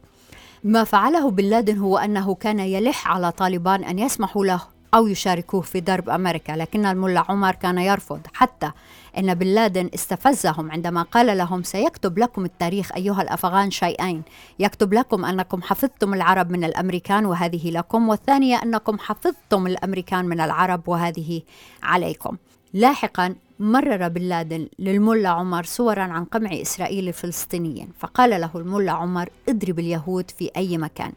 ما 0.64 0.84
فعله 0.84 1.30
بن 1.30 1.44
لادن 1.44 1.78
هو 1.78 1.98
أنه 1.98 2.34
كان 2.34 2.58
يلح 2.58 3.08
على 3.08 3.32
طالبان 3.32 3.84
أن 3.84 3.98
يسمحوا 3.98 4.44
له 4.46 4.60
أو 4.94 5.06
يشاركوه 5.06 5.60
في 5.60 5.80
ضرب 5.80 6.08
أمريكا 6.08 6.52
لكن 6.52 6.86
الملا 6.86 7.24
عمر 7.28 7.54
كان 7.54 7.78
يرفض 7.78 8.20
حتى 8.32 8.70
أن 9.18 9.34
بن 9.34 9.46
لادن 9.46 9.90
استفزهم 9.94 10.70
عندما 10.70 11.02
قال 11.02 11.38
لهم 11.38 11.62
سيكتب 11.62 12.18
لكم 12.18 12.44
التاريخ 12.44 12.92
أيها 12.96 13.22
الأفغان 13.22 13.70
شيئين 13.70 14.22
يكتب 14.58 14.94
لكم 14.94 15.24
أنكم 15.24 15.62
حفظتم 15.62 16.14
العرب 16.14 16.50
من 16.50 16.64
الأمريكان 16.64 17.26
وهذه 17.26 17.70
لكم 17.70 18.08
والثانية 18.08 18.62
أنكم 18.62 18.98
حفظتم 18.98 19.66
الأمريكان 19.66 20.24
من 20.24 20.40
العرب 20.40 20.88
وهذه 20.88 21.42
عليكم. 21.82 22.36
لاحقا 22.72 23.34
مرر 23.62 24.08
بن 24.08 24.22
لادن 24.22 24.68
للملا 24.78 25.28
عمر 25.28 25.64
صورا 25.64 26.02
عن 26.02 26.24
قمع 26.24 26.50
إسرائيل 26.52 27.08
الفلسطينيين 27.08 27.88
فقال 27.98 28.30
له 28.40 28.50
الملا 28.54 28.92
عمر 28.92 29.28
اضرب 29.48 29.78
اليهود 29.78 30.30
في 30.30 30.50
أي 30.56 30.78
مكان. 30.78 31.12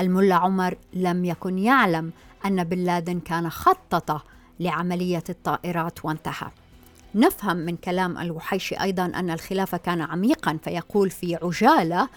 الملا 0.00 0.34
عمر 0.34 0.74
لم 0.92 1.24
يكن 1.24 1.58
يعلم 1.58 2.12
أن 2.46 2.64
بن 2.64 2.78
لادن 2.78 3.20
كان 3.20 3.50
خطط 3.50 4.22
لعملية 4.60 5.24
الطائرات 5.28 6.04
وانتهى. 6.04 6.50
نفهم 7.14 7.56
من 7.56 7.76
كلام 7.76 8.18
الوحيشي 8.18 8.74
أيضا 8.74 9.04
أن 9.04 9.30
الخلاف 9.30 9.74
كان 9.74 10.00
عميقا 10.00 10.58
فيقول 10.64 11.10
في 11.10 11.38
عجالة 11.42 12.08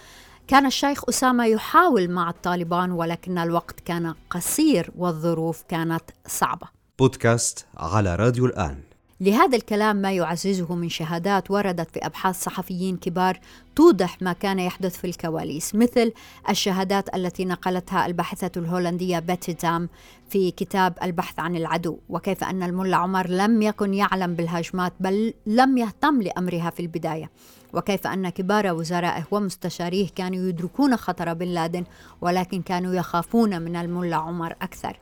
كان 0.48 0.66
الشيخ 0.66 1.10
أسامة 1.10 1.46
يحاول 1.46 2.10
مع 2.10 2.30
الطالبان 2.30 2.92
ولكن 2.92 3.38
الوقت 3.38 3.80
كان 3.80 4.16
قصير 4.30 4.92
والظروف 4.98 5.63
كانت 5.68 6.04
صعبة. 6.28 6.68
بودكاست 7.00 7.66
على 7.78 8.16
راديو 8.16 8.46
الآن. 8.46 8.90
لهذا 9.22 9.58
الكلام 9.58 9.96
ما 9.96 10.12
يعززه 10.12 10.75
من 10.75 10.90
شهادات 10.90 11.51
وردت 11.51 11.92
في 11.92 12.00
أبحاث 12.06 12.44
صحفيين 12.44 12.98
كبار 12.98 13.40
توضح 13.75 14.22
ما 14.22 14.34
كان 14.34 14.60
يحدث 14.60 14.98
في 14.98 15.08
الكواليس 15.08 15.75
مثل 15.75 16.13
الشهادات 16.50 17.16
التي 17.16 17.46
نقلتها 17.46 18.06
الباحثة 18.06 18.51
الهولندية 18.58 19.20
بيتي 19.20 19.54
دام 19.54 19.90
في 20.30 20.51
كتاب 20.51 20.94
البحث 21.04 21.40
عن 21.40 21.56
العدو 21.56 21.98
وكيف 22.10 22.44
أن 22.44 22.63
الملا 22.63 22.98
عمر 22.98 23.28
لم 23.28 23.62
يكن 23.62 23.94
يعلم 23.94 24.36
بالهجمات 24.36 24.94
بل 25.00 25.34
لم 25.46 25.78
يهتم 25.78 26.22
لأمرها 26.22 26.70
في 26.70 26.80
البداية. 26.80 27.30
وكيف 27.74 28.08
أن 28.08 28.30
كبار 28.30 28.74
وزرائه 28.74 29.24
ومستشاريه 29.32 30.08
كانوا 30.16 30.50
يدركون 30.50 30.98
خطر 30.98 31.34
بن 31.34 31.48
لادن 31.48 31.84
ولكن 32.22 32.62
كانوا 32.62 32.94
يخافون 32.94 33.62
من 33.62 33.75
الملا 33.75 34.16
عمر 34.16 34.51
أكثر. 34.62 34.98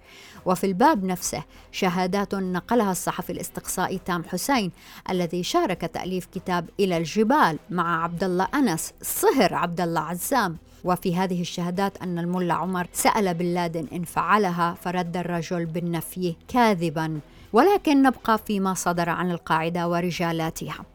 وفي 0.45 0.63
الباب 0.63 1.03
نفسه 1.03 1.43
شهادات 1.71 2.35
نقلها 2.35 2.91
الصحفي 2.91 3.31
الاستقصائي 3.31 3.99
تام 4.05 4.23
حسين 4.23 4.71
الذي 5.09 5.43
شارك 5.43 5.81
تأليف 5.81 6.25
كتاب 6.25 6.69
إلى 6.79 6.97
الجبال 6.97 7.59
مع 7.69 8.03
عبد 8.03 8.23
الله 8.23 8.47
أنس 8.53 8.93
صهر 9.01 9.53
عبد 9.53 9.81
الله 9.81 10.01
عزام. 10.01 10.57
وفي 10.83 11.15
هذه 11.15 11.41
الشهادات 11.41 11.97
أن 12.01 12.19
الملا 12.19 12.53
عمر 12.53 12.87
سأل 12.93 13.33
بن 13.33 13.45
لادن 13.45 13.87
إن 13.93 14.03
فعلها 14.03 14.73
فرد 14.73 15.17
الرجل 15.17 15.65
بالنفي 15.65 16.35
كاذبا. 16.47 17.19
ولكن 17.53 18.01
نبقى 18.01 18.39
فيما 18.45 18.73
صدر 18.73 19.09
عن 19.09 19.31
القاعدة 19.31 19.89
ورجالاتها. 19.89 20.85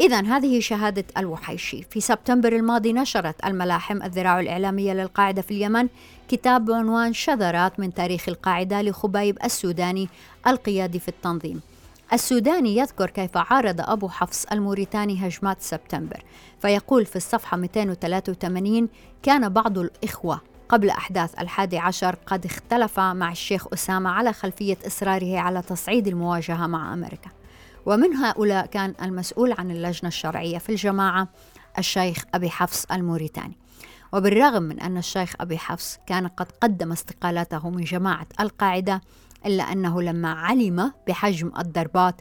إذا 0.00 0.20
هذه 0.20 0.60
شهادة 0.60 1.04
الوحيشي. 1.18 1.82
في 1.82 2.00
سبتمبر 2.00 2.52
الماضي 2.52 2.92
نشرت 2.92 3.46
الملاحم 3.46 4.02
الذراع 4.02 4.40
الإعلامية 4.40 4.92
للقاعدة 4.92 5.42
في 5.42 5.50
اليمن 5.50 5.88
كتاب 6.28 6.64
بعنوان 6.64 7.12
شذرات 7.12 7.80
من 7.80 7.94
تاريخ 7.94 8.28
القاعدة 8.28 8.82
لخبيب 8.82 9.38
السوداني 9.44 10.08
القيادي 10.46 10.98
في 10.98 11.08
التنظيم. 11.08 11.60
السوداني 12.12 12.76
يذكر 12.76 13.10
كيف 13.10 13.36
عارض 13.36 13.80
أبو 13.80 14.08
حفص 14.08 14.46
الموريتاني 14.52 15.26
هجمات 15.26 15.62
سبتمبر. 15.62 16.24
فيقول 16.62 17.06
في 17.06 17.16
الصفحة 17.16 17.56
283 17.56 18.88
كان 19.22 19.48
بعض 19.48 19.78
الإخوة 19.78 20.40
قبل 20.68 20.90
أحداث 20.90 21.40
الحادي 21.40 21.78
عشر 21.78 22.16
قد 22.26 22.44
اختلف 22.44 23.00
مع 23.00 23.32
الشيخ 23.32 23.72
أسامة 23.72 24.10
على 24.10 24.32
خلفية 24.32 24.76
إصراره 24.86 25.38
على 25.38 25.62
تصعيد 25.62 26.08
المواجهة 26.08 26.66
مع 26.66 26.94
أمريكا. 26.94 27.37
ومن 27.88 28.16
هؤلاء 28.16 28.66
كان 28.66 28.94
المسؤول 29.02 29.54
عن 29.58 29.70
اللجنة 29.70 30.08
الشرعية 30.08 30.58
في 30.58 30.68
الجماعة 30.68 31.28
الشيخ 31.78 32.24
أبي 32.34 32.50
حفص 32.50 32.86
الموريتاني. 32.92 33.56
وبالرغم 34.12 34.62
من 34.62 34.80
أن 34.80 34.96
الشيخ 34.96 35.34
أبي 35.40 35.58
حفص 35.58 35.98
كان 36.06 36.26
قد 36.26 36.46
قدم 36.60 36.92
استقالته 36.92 37.70
من 37.70 37.84
جماعة 37.84 38.26
القاعدة 38.40 39.00
إلا 39.46 39.62
أنه 39.62 40.02
لما 40.02 40.32
علم 40.32 40.92
بحجم 41.08 41.52
الضربات 41.58 42.14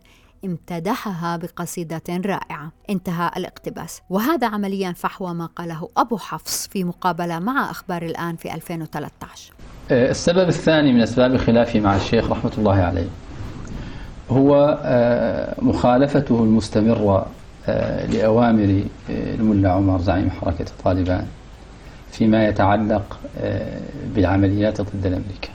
امتدحها 0.46 1.38
بقصيدة 1.38 2.02
رائعة. 2.10 2.72
انتهى 2.90 3.32
الاقتباس. 3.38 4.02
وهذا 4.10 4.48
عمليا 4.48 4.92
فحوى 4.92 5.34
ما 5.34 5.46
قاله 5.46 5.90
أبو 5.98 6.18
حفص 6.18 6.68
في 6.68 6.84
مقابلة 6.84 7.40
مع 7.40 7.72
أخبار 7.72 8.04
الآن 8.04 8.36
في 8.36 8.54
2013 8.54 9.54
آه، 9.92 10.12
السبب 10.12 10.48
الثاني 10.48 10.94
من 10.94 11.02
أسباب 11.02 11.38
خلافي 11.38 11.80
مع 11.80 11.96
الشيخ 11.96 12.32
رحمة 12.32 12.52
الله 12.58 12.76
عليه. 12.76 13.27
هو 14.30 14.80
آه، 14.84 15.56
مخالفته 15.62 16.44
المستمرة 16.44 17.26
آه، 17.68 18.06
لأوامر 18.06 18.82
الملا 19.10 19.72
عمر 19.72 20.00
زعيم 20.00 20.30
حركة 20.30 20.66
طالبان 20.84 21.26
فيما 22.12 22.48
يتعلق 22.48 23.20
آه، 23.42 23.80
بالعمليات 24.16 24.82
ضد 24.82 25.06
الأمريكا. 25.06 25.50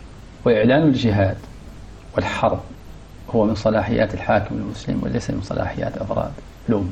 وإعلان 0.44 0.82
الجهاد 0.82 1.36
والحرب 2.16 2.60
هو 3.34 3.44
من 3.44 3.54
صلاحيات 3.54 4.14
الحاكم 4.14 4.54
المسلم 4.54 5.00
وليس 5.02 5.30
من 5.30 5.40
صلاحيات 5.42 5.96
أفراد 5.98 6.30
الأمة. 6.68 6.90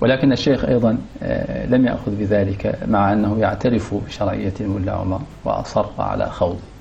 ولكن 0.00 0.32
الشيخ 0.32 0.64
أيضا 0.64 0.98
آه، 1.22 1.66
لم 1.66 1.86
يأخذ 1.86 2.10
بذلك 2.16 2.78
مع 2.88 3.12
أنه 3.12 3.38
يعترف 3.38 3.94
بشرعية 3.94 4.52
الملا 4.60 4.92
عمر 4.92 5.20
وأصر 5.44 5.86
على 5.98 6.26
خوض 6.30 6.58
آه، 6.58 6.73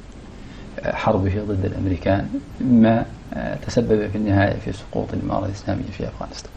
حربه 0.86 1.44
ضد 1.44 1.66
الأمريكان 1.66 2.40
ما 2.62 3.06
تسبب 3.68 4.10
في 4.12 4.16
النهاية 4.16 4.60
في 4.60 4.74
سقوط 4.74 5.14
الإمارة 5.14 5.46
الإسلامية 5.46 5.92
في 5.98 6.08
أفغانستان. 6.08 6.52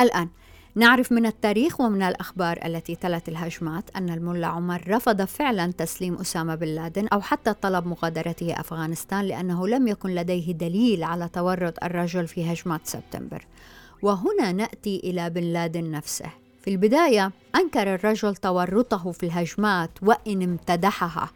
الآن 0.00 0.28
نعرف 0.76 1.12
من 1.12 1.26
التاريخ 1.26 1.80
ومن 1.80 2.02
الأخبار 2.02 2.58
التي 2.64 2.94
تلت 2.94 3.28
الهجمات 3.28 3.84
أن 3.96 4.10
الملا 4.10 4.46
عمر 4.46 4.84
رفض 4.88 5.22
فعلا 5.22 5.72
تسليم 5.72 6.14
أسامة 6.14 6.54
بن 6.54 6.66
لادن 6.66 7.08
أو 7.08 7.20
حتى 7.20 7.52
طلب 7.52 7.86
مغادرته 7.86 8.60
أفغانستان 8.60 9.24
لأنه 9.24 9.68
لم 9.68 9.88
يكن 9.88 10.10
لديه 10.14 10.52
دليل 10.52 11.04
على 11.04 11.28
تورط 11.28 11.84
الرجل 11.84 12.26
في 12.26 12.52
هجمات 12.52 12.80
سبتمبر. 12.84 13.46
وهنا 14.02 14.52
نأتي 14.52 15.00
إلى 15.04 15.30
بن 15.30 15.42
لادن 15.42 15.90
نفسه. 15.90 16.30
في 16.62 16.70
البداية 16.70 17.32
أنكر 17.56 17.94
الرجل 17.94 18.36
تورطه 18.36 19.12
في 19.12 19.26
الهجمات 19.26 19.90
وإن 20.02 20.42
امتدحها. 20.42 21.30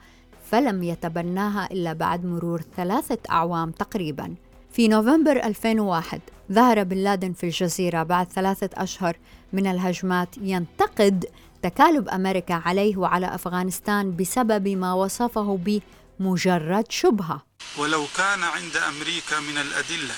فلم 0.51 0.83
يتبناها 0.83 1.69
إلا 1.73 1.93
بعد 1.93 2.25
مرور 2.25 2.63
ثلاثة 2.77 3.19
أعوام 3.31 3.71
تقريباً. 3.71 4.35
في 4.73 4.89
نوفمبر 4.89 5.37
2001 5.37 6.21
ظهر 6.53 6.85
بن 6.85 6.97
لادن 6.97 7.33
في 7.33 7.45
الجزيرة 7.45 8.03
بعد 8.03 8.33
ثلاثة 8.33 8.71
أشهر 8.75 9.17
من 9.53 9.67
الهجمات 9.67 10.29
ينتقد 10.41 11.27
تكالب 11.63 12.09
أمريكا 12.09 12.55
عليه 12.55 12.97
وعلى 12.97 13.35
أفغانستان 13.35 14.17
بسبب 14.17 14.69
ما 14.69 14.93
وصفه 14.93 15.59
بمجرد 15.65 16.93
شبهة. 16.93 17.43
ولو 17.79 18.05
كان 18.17 18.43
عند 18.43 18.77
أمريكا 18.77 19.41
من 19.41 19.59
الأدلة 19.59 20.15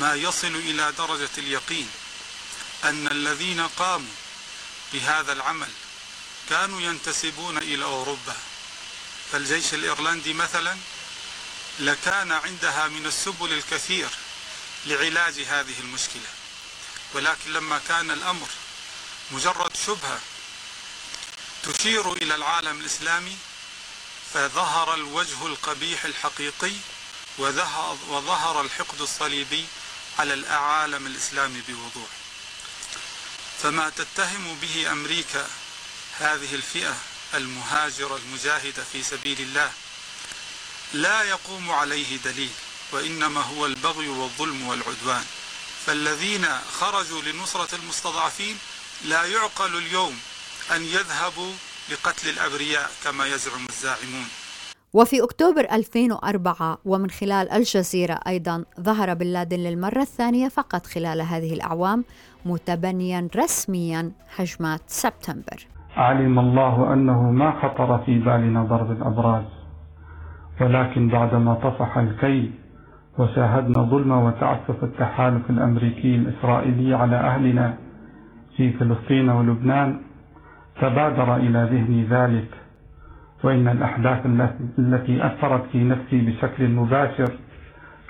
ما 0.00 0.14
يصل 0.14 0.54
إلى 0.68 0.92
درجة 0.98 1.34
اليقين 1.38 1.86
أن 2.84 3.06
الذين 3.06 3.60
قاموا 3.60 4.16
بهذا 4.92 5.32
العمل 5.32 5.72
كانوا 6.50 6.80
ينتسبون 6.80 7.58
إلى 7.58 7.84
أوروبا. 7.84 8.36
فالجيش 9.32 9.74
الإيرلندي 9.74 10.32
مثلا 10.32 10.76
لكان 11.78 12.32
عندها 12.32 12.88
من 12.88 13.06
السبل 13.06 13.52
الكثير 13.52 14.08
لعلاج 14.86 15.40
هذه 15.40 15.80
المشكلة. 15.80 16.30
ولكن 17.14 17.52
لما 17.52 17.80
كان 17.88 18.10
الأمر 18.10 18.48
مجرد 19.30 19.76
شبهة 19.76 20.20
تشير 21.62 22.12
إلى 22.12 22.34
العالم 22.34 22.80
الإسلامي 22.80 23.36
فظهر 24.34 24.94
الوجه 24.94 25.46
القبيح 25.46 26.04
الحقيقي 26.04 26.72
وظهر 28.08 28.60
الحقد 28.60 29.00
الصليبي 29.00 29.66
على 30.18 30.34
العالم 30.34 31.06
الإسلامي 31.06 31.62
بوضوح. 31.68 32.10
فما 33.62 33.90
تتهم 33.90 34.58
به 34.62 34.92
أمريكا 34.92 35.48
هذه 36.18 36.54
الفئة 36.54 36.96
المهاجرة 37.34 38.16
المجاهدة 38.16 38.82
في 38.92 39.02
سبيل 39.02 39.40
الله. 39.40 39.70
لا 40.94 41.22
يقوم 41.22 41.70
عليه 41.70 42.16
دليل 42.24 42.50
وإنما 42.92 43.40
هو 43.40 43.66
البغي 43.66 44.08
والظلم 44.08 44.68
والعدوان. 44.68 45.24
فالذين 45.86 46.46
خرجوا 46.72 47.22
لنصرة 47.22 47.74
المستضعفين 47.76 48.56
لا 49.04 49.24
يعقل 49.24 49.78
اليوم 49.78 50.18
أن 50.76 50.82
يذهبوا 50.82 51.52
لقتل 51.90 52.28
الأبرياء 52.28 52.90
كما 53.04 53.26
يزعم 53.26 53.66
الزاعمون. 53.68 54.28
وفي 54.92 55.22
أكتوبر 55.22 55.60
2004 55.60 56.78
ومن 56.84 57.10
خلال 57.10 57.50
الجزيرة 57.52 58.20
أيضا 58.26 58.64
ظهر 58.80 59.14
بن 59.14 59.26
لادن 59.26 59.56
للمرة 59.56 60.02
الثانية 60.02 60.48
فقط 60.48 60.86
خلال 60.86 61.20
هذه 61.20 61.52
الأعوام 61.52 62.04
متبنيا 62.44 63.28
رسميا 63.36 64.12
هجمات 64.36 64.82
سبتمبر. 64.88 65.66
علم 65.98 66.38
الله 66.38 66.92
أنه 66.92 67.30
ما 67.30 67.50
خطر 67.50 67.98
في 67.98 68.18
بالنا 68.18 68.62
ضرب 68.62 68.90
الأبراج 68.90 69.44
ولكن 70.60 71.08
بعدما 71.08 71.54
طفح 71.54 71.98
الكيل 71.98 72.50
وشاهدنا 73.18 73.82
ظلم 73.82 74.10
وتعسف 74.12 74.84
التحالف 74.84 75.50
الأمريكي 75.50 76.14
الإسرائيلي 76.14 76.94
على 76.94 77.16
أهلنا 77.16 77.74
في 78.56 78.72
فلسطين 78.72 79.28
ولبنان 79.28 80.00
تبادر 80.80 81.36
إلى 81.36 81.68
ذهني 81.72 82.04
ذلك. 82.04 82.48
وإن 83.44 83.68
الأحداث 83.68 84.26
التي 84.78 85.26
أثرت 85.26 85.64
في 85.72 85.84
نفسي 85.84 86.20
بشكل 86.20 86.68
مباشر 86.68 87.30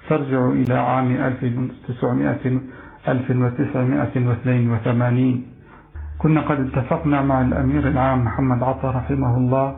ترجع 0.08 0.48
إلى 0.48 0.74
عام 0.74 1.12
1900 1.16 2.60
1982 3.08 5.46
كنا 6.18 6.40
قد 6.48 6.60
اتفقنا 6.60 7.22
مع 7.22 7.42
الأمير 7.42 7.88
العام 7.88 8.24
محمد 8.24 8.62
عطا 8.62 8.90
رحمه 8.90 9.36
الله 9.36 9.76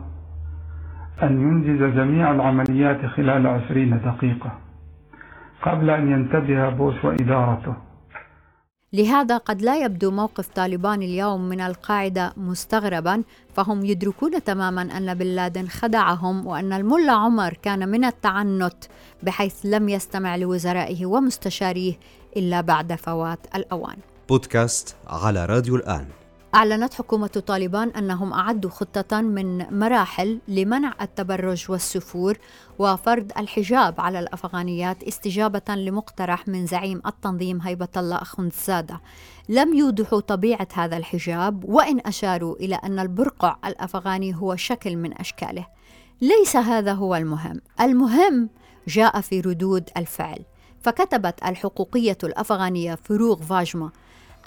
أن 1.23 1.41
ينجز 1.41 1.95
جميع 1.95 2.31
العمليات 2.31 3.05
خلال 3.05 3.47
عشرين 3.47 3.99
دقيقة 3.99 4.51
قبل 5.61 5.89
أن 5.89 6.11
ينتبه 6.11 6.69
بوش 6.69 7.03
وإدارته. 7.03 7.75
لهذا 8.93 9.37
قد 9.37 9.61
لا 9.61 9.85
يبدو 9.85 10.11
موقف 10.11 10.47
طالبان 10.47 11.01
اليوم 11.01 11.49
من 11.49 11.61
القاعدة 11.61 12.33
مستغربا 12.37 13.23
فهم 13.55 13.85
يدركون 13.85 14.43
تماما 14.43 14.81
أن 14.81 15.13
بن 15.13 15.25
لادن 15.25 15.67
خدعهم 15.67 16.47
وأن 16.47 16.73
الملا 16.73 17.13
عمر 17.13 17.53
كان 17.53 17.89
من 17.89 18.05
التعنت 18.05 18.83
بحيث 19.23 19.65
لم 19.65 19.89
يستمع 19.89 20.35
لوزرائه 20.35 21.05
ومستشاريه 21.05 21.93
إلا 22.37 22.61
بعد 22.61 22.95
فوات 22.95 23.39
الأوان. 23.55 23.97
بودكاست 24.29 24.95
على 25.07 25.45
راديو 25.45 25.75
الآن. 25.75 26.05
أعلنت 26.55 26.93
حكومة 26.93 27.27
طالبان 27.27 27.89
أنهم 27.89 28.33
أعدوا 28.33 28.69
خطة 28.69 29.21
من 29.21 29.79
مراحل 29.79 30.39
لمنع 30.47 30.93
التبرج 31.01 31.65
والسفور 31.71 32.37
وفرض 32.79 33.31
الحجاب 33.37 34.01
على 34.01 34.19
الأفغانيات 34.19 35.03
استجابة 35.03 35.75
لمقترح 35.75 36.47
من 36.47 36.65
زعيم 36.65 37.01
التنظيم 37.05 37.61
هيبة 37.61 37.87
الله 37.97 38.21
أخندزادة 38.21 39.01
لم 39.49 39.73
يوضحوا 39.73 40.19
طبيعة 40.19 40.67
هذا 40.73 40.97
الحجاب 40.97 41.65
وإن 41.65 41.99
أشاروا 42.05 42.55
إلى 42.55 42.75
أن 42.75 42.99
البرقع 42.99 43.57
الأفغاني 43.65 44.35
هو 44.35 44.55
شكل 44.55 44.95
من 44.95 45.17
أشكاله. 45.19 45.67
ليس 46.21 46.55
هذا 46.55 46.93
هو 46.93 47.15
المهم. 47.15 47.61
المهم 47.81 48.49
جاء 48.87 49.21
في 49.21 49.41
ردود 49.41 49.89
الفعل. 49.97 50.39
فكتبت 50.81 51.43
الحقوقية 51.43 52.17
الأفغانية 52.23 52.95
فروغ 52.95 53.41
فاجما 53.41 53.91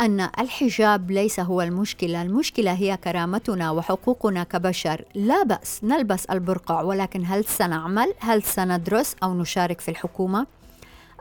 أن 0.00 0.20
الحجاب 0.20 1.10
ليس 1.10 1.40
هو 1.40 1.62
المشكلة، 1.62 2.22
المشكلة 2.22 2.72
هي 2.72 2.96
كرامتنا 2.96 3.70
وحقوقنا 3.70 4.44
كبشر، 4.44 5.04
لا 5.14 5.42
بأس 5.42 5.84
نلبس 5.84 6.24
البرقع 6.24 6.82
ولكن 6.82 7.24
هل 7.26 7.44
سنعمل؟ 7.44 8.14
هل 8.20 8.42
سندرس 8.42 9.16
أو 9.22 9.34
نشارك 9.34 9.80
في 9.80 9.90
الحكومة؟ 9.90 10.46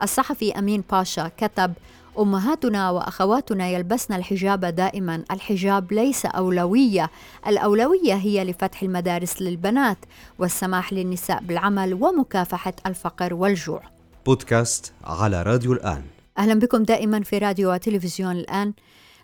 الصحفي 0.02 0.58
أمين 0.58 0.84
باشا 0.92 1.30
كتب: 1.36 1.72
أمهاتنا 2.18 2.90
وأخواتنا 2.90 3.68
يلبسن 3.68 4.14
الحجاب 4.14 4.64
دائما، 4.64 5.24
الحجاب 5.30 5.92
ليس 5.92 6.26
أولوية، 6.26 7.10
الأولوية 7.46 8.14
هي 8.14 8.44
لفتح 8.44 8.82
المدارس 8.82 9.42
للبنات 9.42 9.98
والسماح 10.38 10.92
للنساء 10.92 11.42
بالعمل 11.42 11.94
ومكافحة 11.94 12.74
الفقر 12.86 13.34
والجوع. 13.34 13.82
بودكاست 14.26 14.92
على 15.04 15.42
راديو 15.42 15.72
الآن 15.72 16.02
أهلا 16.38 16.54
بكم 16.54 16.82
دائما 16.82 17.22
في 17.22 17.38
راديو 17.38 17.72
وتلفزيون 17.72 18.36
الآن. 18.36 18.74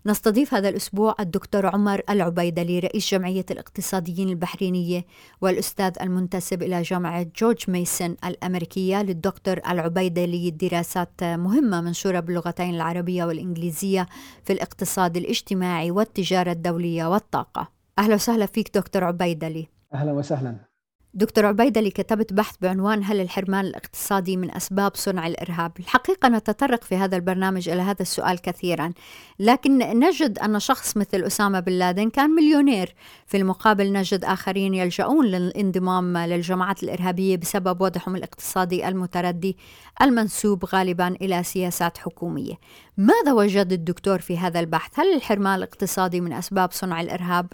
نستضيف 0.07 0.55
هذا 0.55 0.69
الأسبوع 0.69 1.15
الدكتور 1.21 1.67
عمر 1.67 2.03
العبيدلي 2.11 2.79
رئيس 2.79 3.11
جمعية 3.11 3.45
الاقتصاديين 3.51 4.29
البحرينية 4.29 5.05
والأستاذ 5.41 5.93
المنتسب 6.01 6.63
إلى 6.63 6.83
جامعة 6.83 7.27
جورج 7.37 7.71
ميسون 7.71 8.17
الأمريكية 8.25 9.03
للدكتور 9.03 9.61
العبيدلي 9.69 10.51
دراسات 10.51 11.25
مهمة 11.25 11.81
منشورة 11.81 12.21
باللغتين 12.21 12.75
العربية 12.75 13.25
والإنجليزية 13.25 14.07
في 14.45 14.53
الاقتصاد 14.53 15.17
الاجتماعي 15.17 15.91
والتجارة 15.91 16.53
الدولية 16.53 17.07
والطاقة. 17.07 17.69
أهلا 17.99 18.15
وسهلا 18.15 18.47
فيك 18.47 18.71
دكتور 18.75 19.05
عبيدلي. 19.05 19.69
أهلا 19.95 20.13
وسهلا. 20.13 20.70
دكتور 21.15 21.47
عبيدة 21.47 21.79
اللي 21.79 21.91
كتبت 21.91 22.33
بحث 22.33 22.57
بعنوان 22.61 23.05
هل 23.05 23.21
الحرمان 23.21 23.65
الاقتصادي 23.65 24.37
من 24.37 24.57
أسباب 24.57 24.93
صنع 24.95 25.27
الإرهاب 25.27 25.73
الحقيقة 25.81 26.29
نتطرق 26.29 26.85
في 26.85 26.97
هذا 26.97 27.17
البرنامج 27.17 27.69
إلى 27.69 27.83
هذا 27.83 28.03
السؤال 28.03 28.39
كثيرا 28.39 28.93
لكن 29.39 29.79
نجد 29.79 30.39
أن 30.39 30.61
شخص 30.61 30.97
مثل 30.97 31.23
أسامة 31.23 31.61
بن 31.61 31.73
لادن 31.73 32.11
كان 32.11 32.31
مليونير 32.31 32.95
في 33.27 33.37
المقابل 33.37 33.93
نجد 33.93 34.25
آخرين 34.25 34.75
يلجؤون 34.75 35.27
للانضمام 35.27 36.19
للجماعات 36.19 36.83
الإرهابية 36.83 37.37
بسبب 37.37 37.81
وضعهم 37.81 38.17
الاقتصادي 38.17 38.89
المتردي 38.89 39.57
المنسوب 40.03 40.65
غالبا 40.65 41.09
إلى 41.09 41.43
سياسات 41.43 41.99
حكومية 41.99 42.55
ماذا 42.97 43.33
وجد 43.33 43.73
الدكتور 43.73 44.19
في 44.19 44.39
هذا 44.39 44.61
البحث؟ 44.61 45.01
هل 45.01 45.15
الحرمان 45.15 45.59
الاقتصادي 45.59 46.21
من 46.21 46.33
أسباب 46.33 46.73
صنع 46.73 47.01
الإرهاب؟ 47.01 47.47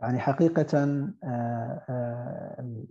يعني 0.00 0.18
حقيقة 0.18 0.78
آه، 1.24 1.84
آه، 1.88 2.84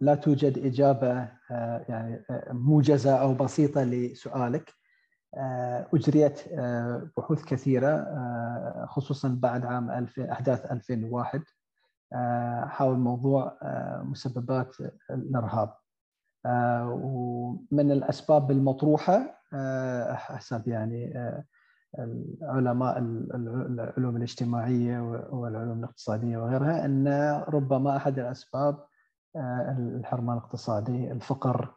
لا 0.00 0.14
توجد 0.14 0.58
إجابة 0.58 1.28
آه، 1.50 1.84
يعني 1.88 2.24
موجزة 2.50 3.16
أو 3.16 3.34
بسيطة 3.34 3.82
لسؤالك. 3.84 4.72
أجريت 5.94 6.40
بحوث 7.16 7.44
كثيرة 7.44 8.06
خصوصا 8.86 9.38
بعد 9.42 9.66
عام 9.66 9.90
أحداث 10.18 10.72
2001 10.72 11.42
حول 12.64 12.98
موضوع 12.98 13.58
مسببات 14.02 14.76
الإرهاب. 15.10 15.74
ومن 16.86 17.90
الأسباب 17.92 18.50
المطروحة 18.50 19.40
حسب 20.12 20.68
يعني 20.68 21.14
علماء 22.42 22.98
العلوم 22.98 24.16
الاجتماعية 24.16 25.00
والعلوم 25.30 25.78
الاقتصادية 25.78 26.38
وغيرها 26.38 26.84
أن 26.84 27.08
ربما 27.48 27.96
أحد 27.96 28.18
الأسباب 28.18 28.84
آه، 29.36 29.76
الحرمان 29.78 30.36
الاقتصادي 30.36 31.12
الفقر 31.12 31.74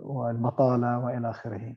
والبطاله 0.00 0.98
وإلى 0.98 1.30
آخره. 1.30 1.76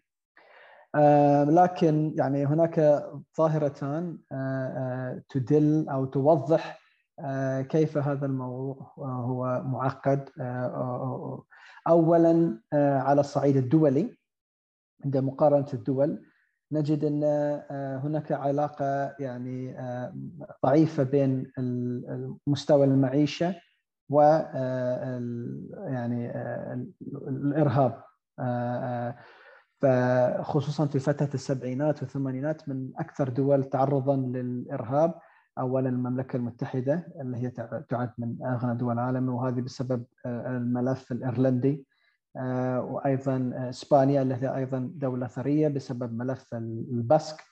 آه، 0.96 1.44
لكن 1.44 2.14
يعني 2.18 2.46
هناك 2.46 3.06
ظاهرتان 3.38 4.18
آه، 4.32 5.22
تدل 5.30 5.90
أو 5.90 6.06
توضح 6.06 6.84
كيف 7.70 7.98
هذا 7.98 8.26
الموضوع 8.26 8.94
هو 8.98 9.64
معقد 9.66 10.30
اولا 11.88 12.60
على 12.74 13.22
الصعيد 13.22 13.58
الدولي 13.58 14.18
عند 15.06 15.18
مقارنة 15.18 15.68
الدول 15.74 16.26
نجد 16.74 17.04
أن 17.04 17.24
هناك 18.04 18.32
علاقة 18.32 19.16
يعني 19.20 19.76
ضعيفة 20.66 21.04
بين 21.04 21.52
مستوى 22.48 22.86
المعيشة 22.86 23.56
و 24.10 24.22
يعني 25.88 26.32
الإرهاب. 27.28 28.04
فخصوصا 29.82 30.86
في 30.88 31.00
فترة 31.00 31.30
السبعينات 31.34 32.02
والثمانينات 32.04 32.70
من 32.70 32.90
أكثر 32.98 33.30
دول 33.30 33.64
تعرضا 33.64 34.16
للإرهاب 34.16 35.14
اولا 35.60 35.90
المملكة 35.90 36.38
المتحدة 36.38 37.08
اللي 37.22 37.38
هي 37.38 37.50
تعد 37.90 38.12
من 38.18 38.46
أغنى 38.46 38.76
دول 38.76 38.94
العالم 38.94 39.30
وهذه 39.30 39.62
بسبب 39.62 40.04
الملف 40.26 41.12
الإيرلندي. 41.12 41.86
وأيضا 42.36 43.52
إسبانيا 43.70 44.22
التي 44.22 44.56
أيضا 44.56 44.92
دولة 44.96 45.28
ثرية 45.28 45.68
بسبب 45.68 46.14
ملف 46.14 46.54
البسك 46.54 47.44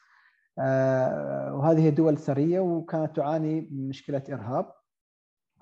وهذه 0.57 1.89
دول 1.89 2.17
ثرية 2.17 2.59
وكانت 2.59 3.15
تعاني 3.15 3.61
من 3.71 3.89
مشكلة 3.89 4.23
إرهاب. 4.29 4.71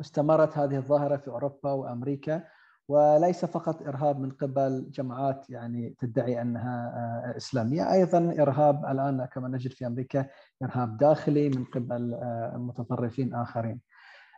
استمرت 0.02 0.58
هذه 0.58 0.78
الظاهرة 0.78 1.18
في 1.18 1.28
أوروبا 1.28 1.72
وأمريكا 1.72 2.44
وليس 2.90 3.46
فقط 3.46 3.82
إرهاب 3.88 4.20
من 4.20 4.32
قبل 4.32 4.88
جماعات 4.92 5.50
يعني 5.50 5.96
تدعي 6.00 6.42
أنها 6.42 6.94
آه، 6.96 7.38
إسلامية، 7.38 7.94
أيضا 7.94 8.36
إرهاب 8.40 8.86
الآن 8.86 9.26
كما 9.26 9.48
نجد 9.48 9.72
في 9.72 9.88
أمريكا 9.88 10.26
إرهاب 10.64 10.98
داخلي 10.98 11.50
من 11.50 11.66
قبل 11.66 12.14
آه، 12.14 12.58
متطرفين 12.58 13.36
آخرين. 13.36 13.82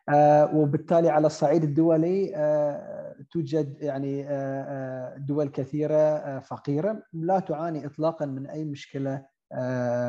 آه، 0.10 0.56
وبالتالي 0.56 1.10
على 1.10 1.28
الصعيد 1.28 1.64
الدولي 1.64 2.32
توجد 3.32 3.78
يعني 3.82 4.28
دول 5.18 5.50
كثيرة 5.50 6.40
فقيرة 6.40 7.04
لا 7.14 7.40
تعاني 7.40 7.86
اطلاقا 7.86 8.26
من 8.26 8.48
أي 8.48 8.66
مشكلة 8.66 9.26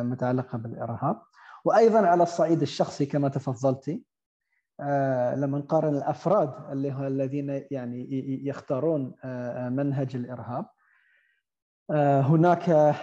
متعلقة 0.02 0.58
بالإرهاب. 0.58 1.22
وأيضا 1.64 2.06
على 2.06 2.22
الصعيد 2.22 2.62
الشخصي 2.62 3.06
كما 3.06 3.28
تفضلتي 3.28 4.04
آه، 4.80 5.34
لما 5.34 5.58
نقارن 5.58 5.96
الأفراد 5.96 6.54
اللي 6.72 7.06
الذين 7.06 7.64
يعني 7.70 8.08
يختارون 8.46 9.14
آه، 9.24 9.68
منهج 9.68 10.16
الإرهاب 10.16 10.64
آه، 10.64 10.70
هناك 12.00 12.94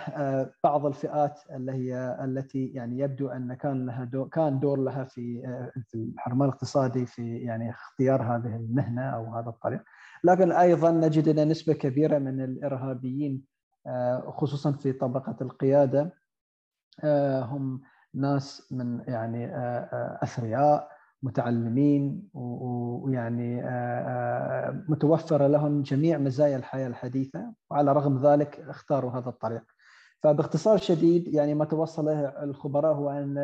بعض 0.63 0.85
الفئات 0.85 1.39
اللي 1.51 1.71
هي 1.71 2.19
التي 2.23 2.67
يعني 2.67 2.99
يبدو 2.99 3.27
أن 3.27 3.53
كان 3.53 3.85
لها 3.85 4.03
دور 4.03 4.27
كان 4.27 4.59
دور 4.59 4.79
لها 4.79 5.03
في 5.03 5.41
في 5.87 5.95
الحرمان 5.95 6.49
الاقتصادي 6.49 7.05
في 7.05 7.37
يعني 7.37 7.69
اختيار 7.69 8.21
هذه 8.21 8.55
المهنة 8.55 9.01
أو 9.01 9.35
هذا 9.35 9.49
الطريق. 9.49 9.81
لكن 10.23 10.51
أيضا 10.51 10.91
نجد 10.91 11.39
أن 11.39 11.47
نسبة 11.47 11.73
كبيرة 11.73 12.17
من 12.17 12.43
الإرهابيين 12.43 13.43
خصوصا 14.27 14.71
في 14.71 14.91
طبقة 14.93 15.35
القيادة 15.41 16.13
هم 17.43 17.81
ناس 18.13 18.67
من 18.71 19.01
يعني 19.07 19.51
أثرياء 20.23 20.98
متعلمين 21.23 22.29
ويعني 22.33 23.63
آه، 23.63 23.67
آه، 23.67 24.83
متوفرة 24.89 25.47
لهم 25.47 25.81
جميع 25.81 26.17
مزايا 26.17 26.57
الحياة 26.57 26.87
الحديثة 26.87 27.53
وعلى 27.71 27.93
رغم 27.93 28.17
ذلك 28.17 28.59
اختاروا 28.59 29.11
هذا 29.11 29.29
الطريق. 29.29 29.63
فباختصار 30.23 30.77
شديد 30.77 31.27
يعني 31.27 31.53
ما 31.53 31.65
توصل 31.65 32.09
الخبراء 32.43 32.93
هو 32.93 33.09
أن 33.09 33.37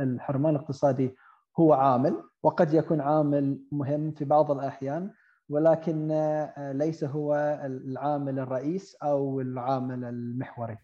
الحرمان 0.00 0.56
الاقتصادي 0.56 1.14
هو 1.60 1.72
عامل 1.72 2.22
وقد 2.42 2.74
يكون 2.74 3.00
عامل 3.00 3.58
مهم 3.72 4.12
في 4.12 4.24
بعض 4.24 4.50
الأحيان 4.50 5.10
ولكن 5.48 6.08
آه، 6.10 6.72
ليس 6.72 7.04
هو 7.04 7.34
العامل 7.64 8.38
الرئيس 8.38 8.96
أو 9.02 9.40
العامل 9.40 10.04
المحوري. 10.04 10.78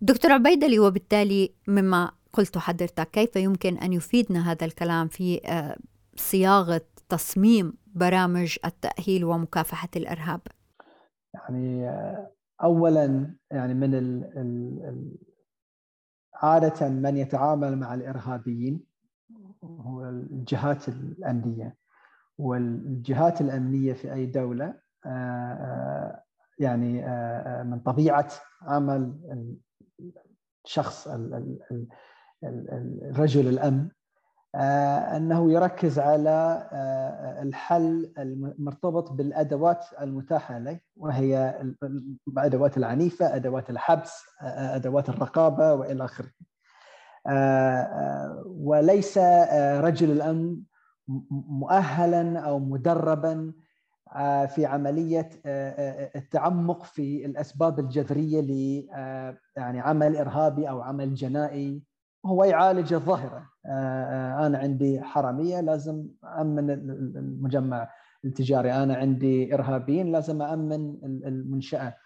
دكتور 0.00 0.32
عبيدلي 0.32 0.78
وبالتالي 0.78 1.54
مما 1.68 2.10
قلت 2.34 2.58
حضرتك 2.58 3.10
كيف 3.10 3.36
يمكن 3.36 3.78
أن 3.78 3.92
يفيدنا 3.92 4.50
هذا 4.50 4.66
الكلام 4.66 5.08
في 5.08 5.40
آه، 5.46 5.76
صياغة 6.16 6.80
تصميم 7.08 7.72
برامج 7.86 8.56
التأهيل 8.64 9.24
ومكافحة 9.24 9.88
الإرهاب؟ 9.96 10.40
يعني 11.34 11.88
آه، 11.88 12.30
أولا 12.62 13.34
يعني 13.50 13.74
من 13.74 13.94
ال 13.94 14.24
ال 14.38 15.18
عادة 16.34 16.88
من 16.88 17.16
يتعامل 17.16 17.78
مع 17.78 17.94
الإرهابيين 17.94 18.84
هو 19.64 20.08
الجهات 20.08 20.88
الأمنية. 20.88 21.76
والجهات 22.38 23.40
الأمنية 23.40 23.92
في 23.92 24.12
أي 24.12 24.26
دولة 24.26 24.74
آه، 25.06 26.22
يعني 26.58 27.02
من 27.64 27.80
طبيعة 27.80 28.28
عمل 28.62 29.14
الشخص 30.64 31.08
رجل 33.16 33.48
الامن 33.48 33.88
آه، 34.54 35.16
أنه 35.16 35.52
يركز 35.52 35.98
على 35.98 36.68
آه، 36.72 37.42
الحل 37.42 38.12
المرتبط 38.18 39.12
بالأدوات 39.12 39.86
المتاحة 40.00 40.58
له 40.58 40.80
وهي 40.96 41.62
الأدوات 42.28 42.76
العنيفة، 42.76 43.36
أدوات 43.36 43.70
الحبس، 43.70 44.24
آه، 44.42 44.76
أدوات 44.76 45.08
الرقابة 45.08 45.74
وإلى 45.74 46.04
آخره. 46.04 46.30
وليس 48.46 49.18
رجل 49.80 50.10
الامن 50.10 50.56
مؤهلا 51.48 52.38
أو 52.38 52.58
مدربا 52.58 53.52
في 54.46 54.66
عملية 54.66 55.30
التعمق 56.16 56.84
في 56.84 57.26
الأسباب 57.26 57.80
الجذرية 57.80 58.40
ل 58.40 58.50
يعني 59.56 59.80
عمل 59.80 60.16
إرهابي 60.16 60.68
أو 60.68 60.80
عمل 60.82 61.14
جنائي 61.14 61.82
هو 62.26 62.44
يعالج 62.44 62.92
الظاهرة. 62.92 63.50
آه، 63.66 63.70
آه، 63.70 64.46
أنا 64.46 64.58
عندي 64.58 65.00
حرامية 65.00 65.60
لازم 65.60 66.08
أمن 66.24 66.70
المجمع 66.70 67.90
التجاري. 68.24 68.72
أنا 68.72 68.94
عندي 68.96 69.54
إرهابيين 69.54 70.12
لازم 70.12 70.42
أمن 70.42 70.74
المنشأة. 71.04 71.96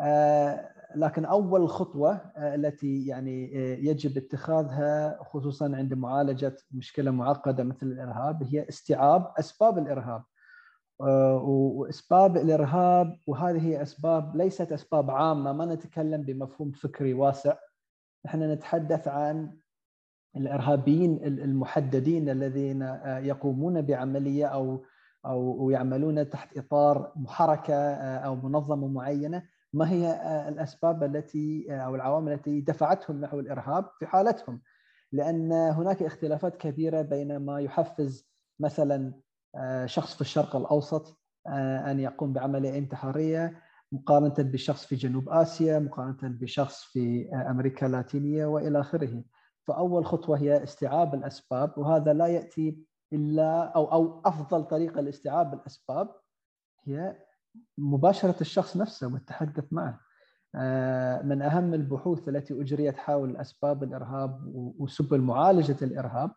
آه، 0.00 0.68
لكن 0.96 1.24
أول 1.24 1.68
خطوة 1.68 2.20
التي 2.36 3.06
يعني 3.06 3.52
يجب 3.86 4.16
اتخاذها 4.16 5.18
خصوصا 5.22 5.76
عند 5.76 5.94
معالجة 5.94 6.56
مشكلة 6.72 7.10
معقدة 7.10 7.64
مثل 7.64 7.86
الإرهاب 7.86 8.42
هي 8.42 8.68
استيعاب 8.68 9.32
أسباب 9.38 9.78
الإرهاب. 9.78 10.22
وأسباب 10.98 12.36
الإرهاب 12.36 13.16
وهذه 13.26 13.82
أسباب 13.82 14.36
ليست 14.36 14.72
أسباب 14.72 15.10
عامة 15.10 15.52
ما 15.52 15.74
نتكلم 15.74 16.22
بمفهوم 16.22 16.70
فكري 16.70 17.14
واسع. 17.14 17.56
إحنا 18.26 18.54
نتحدث 18.54 19.08
عن 19.08 19.50
الإرهابيين 20.36 21.24
المحددين 21.24 22.28
الذين 22.28 22.82
آه، 22.82 23.18
يقومون 23.18 23.82
بعملية 23.82 24.46
أو 24.46 24.84
أو 25.26 25.70
يعملون 25.70 26.30
تحت 26.30 26.58
إطار 26.58 27.12
محركة 27.16 27.74
آه، 27.74 28.18
أو 28.18 28.36
منظمة 28.36 28.88
معينة. 28.88 29.42
ما 29.72 29.90
هي 29.90 30.06
آه، 30.06 30.48
الأسباب 30.48 31.02
التي 31.04 31.66
أو 31.70 31.94
العوامل 31.94 32.32
التي 32.32 32.60
دفعتهم 32.60 33.20
نحو 33.20 33.40
الإرهاب 33.40 33.90
في 33.98 34.06
حالتهم؟ 34.06 34.62
لأن 35.12 35.52
هناك 35.52 36.02
اختلافات 36.02 36.56
كبيرة 36.56 37.02
بين 37.02 37.36
ما 37.36 37.60
يحفز 37.60 38.28
مثلا 38.60 39.12
شخص 39.84 40.14
في 40.14 40.20
الشرق 40.20 40.56
الأوسط 40.56 41.20
أن 41.46 42.00
يقوم 42.00 42.32
بعملية 42.32 42.78
انتحارية 42.78 43.62
مقارنة 43.94 44.34
بشخص 44.38 44.86
في 44.86 44.96
جنوب 44.96 45.28
آسيا، 45.28 45.78
مقارنة 45.78 46.16
بشخص 46.22 46.84
في 46.84 47.28
أمريكا 47.32 47.86
اللاتينية 47.86 48.46
وإلى 48.46 48.80
آخره. 48.80 49.22
فأول 49.66 50.06
خطوة 50.06 50.38
هي 50.38 50.62
استيعاب 50.62 51.14
الأسباب 51.14 51.78
وهذا 51.78 52.12
لا 52.12 52.26
يأتي 52.26 52.78
إلا 53.12 53.72
أو 53.76 53.92
أو 53.92 54.22
أفضل 54.24 54.64
طريقة 54.64 55.00
لاستيعاب 55.00 55.54
الأسباب 55.54 56.14
هي 56.84 57.16
مباشرة 57.78 58.40
الشخص 58.40 58.76
نفسه 58.76 59.06
والتحدث 59.06 59.64
معه. 59.72 60.00
آه، 60.56 61.22
من 61.22 61.42
أهم 61.42 61.74
البحوث 61.74 62.28
التي 62.28 62.54
أجريت 62.54 62.96
حول 62.96 63.36
أسباب 63.36 63.82
الإرهاب 63.82 64.40
وسبل 64.54 65.20
معالجة 65.20 65.76
الإرهاب 65.82 66.30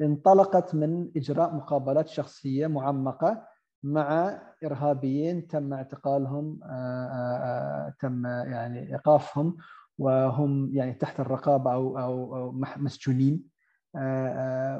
انطلقت 0.00 0.74
من 0.74 1.10
إجراء 1.16 1.54
مقابلات 1.54 2.08
شخصية 2.08 2.66
معمقة 2.66 3.46
مع 3.82 4.38
إرهابيين 4.64 5.46
تم 5.46 5.72
اعتقالهم 5.72 6.60
آه، 6.62 6.66
آه، 6.66 7.86
آه، 7.86 7.94
تم 8.00 8.26
يعني 8.26 8.92
إيقافهم 8.92 9.56
وهم 9.98 10.76
يعني 10.76 10.92
تحت 10.92 11.20
الرقابة 11.20 11.72
أو 11.72 11.98
أو 11.98 12.52
مسجونين 12.76 13.52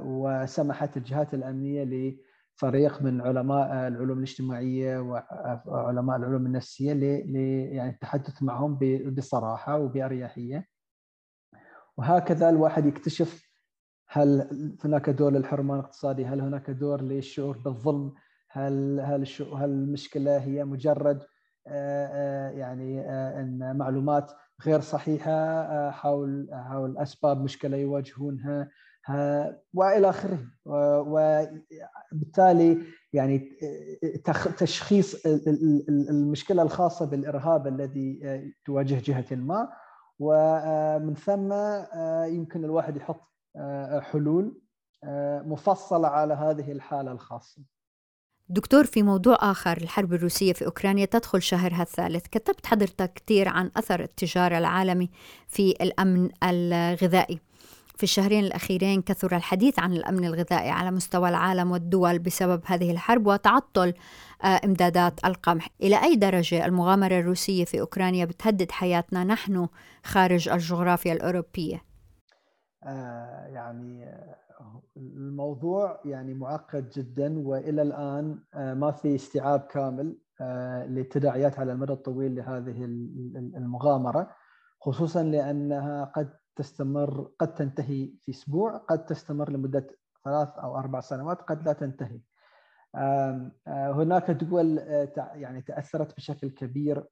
وسمحت 0.05 0.97
الجهات 0.97 1.35
الأمنية 1.35 1.85
لفريق 1.85 3.03
من 3.03 3.21
علماء 3.21 3.89
العلوم 3.89 4.19
الاجتماعية 4.19 4.99
وعلماء 5.67 6.17
العلوم 6.17 6.47
النفسية 6.47 6.93
ل 6.93 7.03
يعني 7.75 7.91
التحدث 7.91 8.43
معهم 8.43 8.79
بصراحة 9.17 9.79
وبأريحية 9.79 10.69
وهكذا 11.97 12.49
الواحد 12.49 12.87
يكتشف 12.87 13.53
هل 14.09 14.49
هناك 14.85 15.11
دور 15.11 15.33
للحرمان 15.33 15.79
الاقتصادي؟ 15.79 16.27
هل 16.27 16.41
هناك 16.41 16.71
دور 16.71 17.03
للشعور 17.03 17.59
بالظلم؟ 17.59 18.13
هل 18.53 19.01
هل 19.01 19.27
هل 19.55 19.71
المشكلة 19.71 20.39
هي 20.39 20.65
مجرد 20.65 21.23
يعني 22.57 23.01
إن 23.41 23.77
معلومات 23.77 24.33
غير 24.67 24.81
صحيحة 24.81 25.91
حول 25.91 26.49
حول 26.53 26.99
أسباب 26.99 27.43
مشكلة 27.43 27.77
يواجهونها 27.77 28.71
وإلى 29.75 30.11
آخره 30.11 30.39
وبالتالي 32.13 32.79
يعني 33.13 33.51
تشخيص 34.59 35.27
المشكلة 36.11 36.63
الخاصة 36.63 37.07
بالإرهاب 37.07 37.67
الذي 37.67 38.21
تواجه 38.65 39.01
جهة 39.05 39.37
ما 39.37 39.69
ومن 40.19 41.15
ثم 41.15 41.53
يمكن 42.35 42.65
الواحد 42.65 42.97
يحط 42.97 43.33
حلول 44.01 44.63
مفصلة 45.45 46.09
على 46.09 46.35
هذه 46.35 46.73
الحالة 46.73 47.13
الخاصة. 47.13 47.63
دكتور 48.49 48.85
في 48.85 49.03
موضوع 49.03 49.39
آخر 49.41 49.77
الحرب 49.77 50.15
الروسية 50.15 50.53
في 50.53 50.67
أوكرانيا 50.67 51.05
تدخل 51.05 51.43
شهرها 51.43 51.83
الثالث. 51.83 52.27
كتبت 52.27 52.67
حضرتك 52.67 53.13
كثير 53.15 53.49
عن 53.49 53.71
أثر 53.77 54.01
التجارة 54.01 54.59
العالمي 54.59 55.11
في 55.49 55.71
الأمن 55.71 56.29
الغذائي. 56.43 57.41
في 57.97 58.03
الشهرين 58.03 58.45
الأخيرين 58.45 59.03
كثر 59.03 59.37
الحديث 59.37 59.79
عن 59.79 59.93
الأمن 59.93 60.25
الغذائي 60.25 60.71
على 60.71 60.91
مستوى 60.91 61.29
العالم 61.29 61.71
والدول 61.71 62.19
بسبب 62.19 62.63
هذه 62.67 62.91
الحرب 62.91 63.27
وتعطل 63.27 63.95
آه، 64.45 64.61
إمدادات 64.65 65.25
القمح. 65.25 65.69
إلى 65.83 66.03
أي 66.03 66.17
درجة 66.17 66.65
المغامرة 66.65 67.19
الروسية 67.19 67.65
في 67.65 67.81
أوكرانيا 67.81 68.25
بتهدد 68.25 68.71
حياتنا 68.71 69.25
نحن 69.25 69.69
خارج 70.05 70.49
الجغرافيا 70.49 71.13
الأوروبية؟ 71.13 71.83
آه 72.85 73.47
يعني 73.47 74.05
الموضوع 74.97 76.01
يعني 76.05 76.35
معقد 76.35 76.89
جدا 76.89 77.39
وإلى 77.49 77.83
الآن 77.83 78.39
آه، 78.55 78.75
ما 78.75 78.91
في 78.91 79.15
استيعاب 79.15 79.61
كامل 79.61 80.19
آه، 80.41 80.87
للتداعيات 80.87 81.59
على 81.59 81.73
المدى 81.73 81.93
الطويل 81.93 82.35
لهذه 82.35 82.85
المغامرة 83.57 84.31
خصوصا 84.81 85.23
لأنها 85.23 86.05
قد 86.05 86.33
تستمر 86.57 87.31
قد 87.39 87.55
تنتهي 87.55 88.13
في 88.21 88.31
أسبوع 88.31 88.77
قد 88.77 89.05
تستمر 89.05 89.51
لمدة 89.51 89.87
ثلاث 90.25 90.49
أو 90.59 90.79
أربع 90.79 91.01
سنوات 91.01 91.43
قد 91.43 91.65
لا 91.65 91.73
تنتهي. 91.73 92.21
آه، 92.95 93.51
هناك 93.67 94.31
دول 94.31 94.79
يعني 95.35 95.63
تأثرت 95.63 96.17
بشكل 96.17 96.51
كبير 96.51 97.05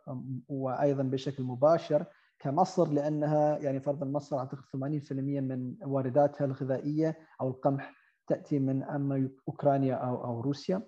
وأيضا 0.48 1.02
بشكل 1.02 1.42
مباشر 1.42 2.04
كمصر 2.40 2.88
لأنها 2.88 3.58
يعني 3.58 3.80
فرضا 3.80 4.06
مصر 4.06 4.38
أعتقد 4.38 4.64
80% 4.76 5.12
من 5.12 5.74
وارداتها 5.82 6.44
الغذائية 6.44 7.18
أو 7.40 7.48
القمح 7.48 7.94
تأتي 8.26 8.58
من 8.58 8.82
أما 8.82 9.28
أوكرانيا 9.48 9.94
أو 9.94 10.24
أو 10.24 10.40
روسيا. 10.40 10.82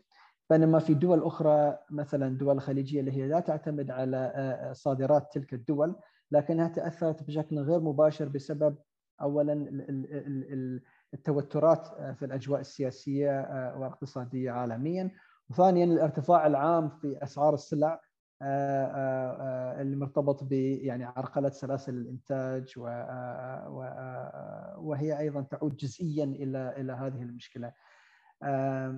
بينما 0.50 0.78
في 0.78 0.94
دول 0.94 1.22
أخرى 1.22 1.78
مثلا 1.90 2.38
دول 2.38 2.56
الخليجيه 2.56 3.00
اللي 3.00 3.12
هي 3.12 3.28
لا 3.28 3.40
تعتمد 3.40 3.90
على 3.90 4.16
آه، 4.16 4.70
آه، 4.70 4.72
صادرات 4.72 5.32
تلك 5.32 5.54
الدول 5.54 5.96
لكنها 6.30 6.68
تأثرت 6.68 7.22
بشكل 7.22 7.58
غير 7.58 7.80
مباشر 7.80 8.28
بسبب 8.28 8.76
اولا 9.22 9.52
التوترات 11.14 11.88
آه، 11.88 12.12
في 12.12 12.24
الأجواء 12.24 12.60
السياسية 12.60 13.40
والاقتصاديه 13.76 14.50
عالميا. 14.50 15.10
وثانيا 15.50 15.84
الارتفاع 15.84 16.46
العام 16.46 16.88
في 16.88 17.18
أسعار 17.22 17.54
السلع 17.54 18.00
آه، 18.42 18.86
آه، 18.86 19.36
آه، 19.40 19.82
اللي 19.82 19.96
مرتبط 19.96 20.44
ب 20.44 20.52
يعني 20.52 21.04
عرقلة 21.04 21.50
سلاسل 21.50 21.94
الإنتاج 21.94 22.74
وهي 24.78 25.18
أيضا 25.18 25.42
تعود 25.42 25.76
جزئيا 25.76 26.24
إلى 26.24 26.74
إلى 26.76 26.92
هذه 26.92 27.22
المشكلة. 27.22 27.72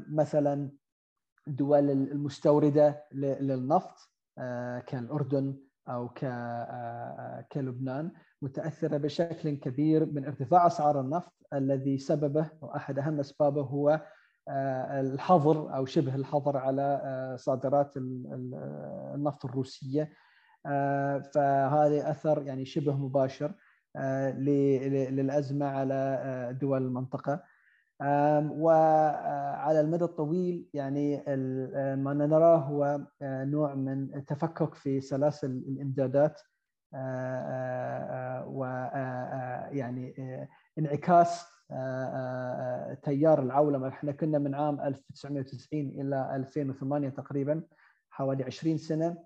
مثلا 0.09 0.71
الدول 1.49 1.91
المستوردة 1.91 3.05
للنفط 3.13 4.11
كالأردن 4.87 5.57
أو 5.89 6.09
كلبنان 7.53 8.13
متأثرة 8.43 8.97
بشكل 8.97 9.51
كبير 9.51 10.07
من 10.07 10.25
ارتفاع 10.25 10.67
أسعار 10.67 11.01
النفط 11.01 11.33
الذي 11.53 11.99
سببه 11.99 12.51
وأحد 12.61 12.99
أهم 12.99 13.21
أسبابه 13.21 13.63
هو 13.63 14.01
الحظر 14.49 15.77
أو 15.77 15.87
شبه 15.87 16.15
الحظر 16.15 16.57
على 16.57 17.01
آه، 17.05 17.37
صادرات 17.37 17.97
النفط 17.97 19.45
الروسية. 19.45 20.13
آه، 20.67 21.19
فهذا 21.19 22.11
أثر 22.11 22.43
يعني 22.43 22.65
شبه 22.65 22.97
مباشر 22.97 23.55
للأزمة 24.37 25.67
على 25.67 26.57
دول 26.61 26.83
المنطقة. 26.83 27.43
وعلى 28.51 29.81
المدى 29.81 30.05
الطويل 30.05 30.69
يعني 30.75 31.17
ما 31.97 32.15
نراه 32.15 32.57
هو 32.57 33.01
نوع 33.23 33.75
من 33.75 34.25
تفكك 34.25 34.75
في 34.75 35.01
سلاسل 35.01 35.51
الإمدادات 35.51 36.41
ويعني 38.47 40.15
انعكاس 40.79 41.31
آه، 41.31 41.45
آه، 41.45 41.49
آه، 41.49 41.54
تيار 43.03 43.43
العولمة. 43.43 43.89
إحنا 43.89 44.13
كنا 44.13 44.39
من 44.39 44.55
عام 44.55 44.81
1990 44.81 45.81
إلى 45.89 46.37
2008 46.37 47.09
تقريبا 47.09 47.63
حوالي 48.11 48.45
20 48.45 48.79
سنة 48.79 49.17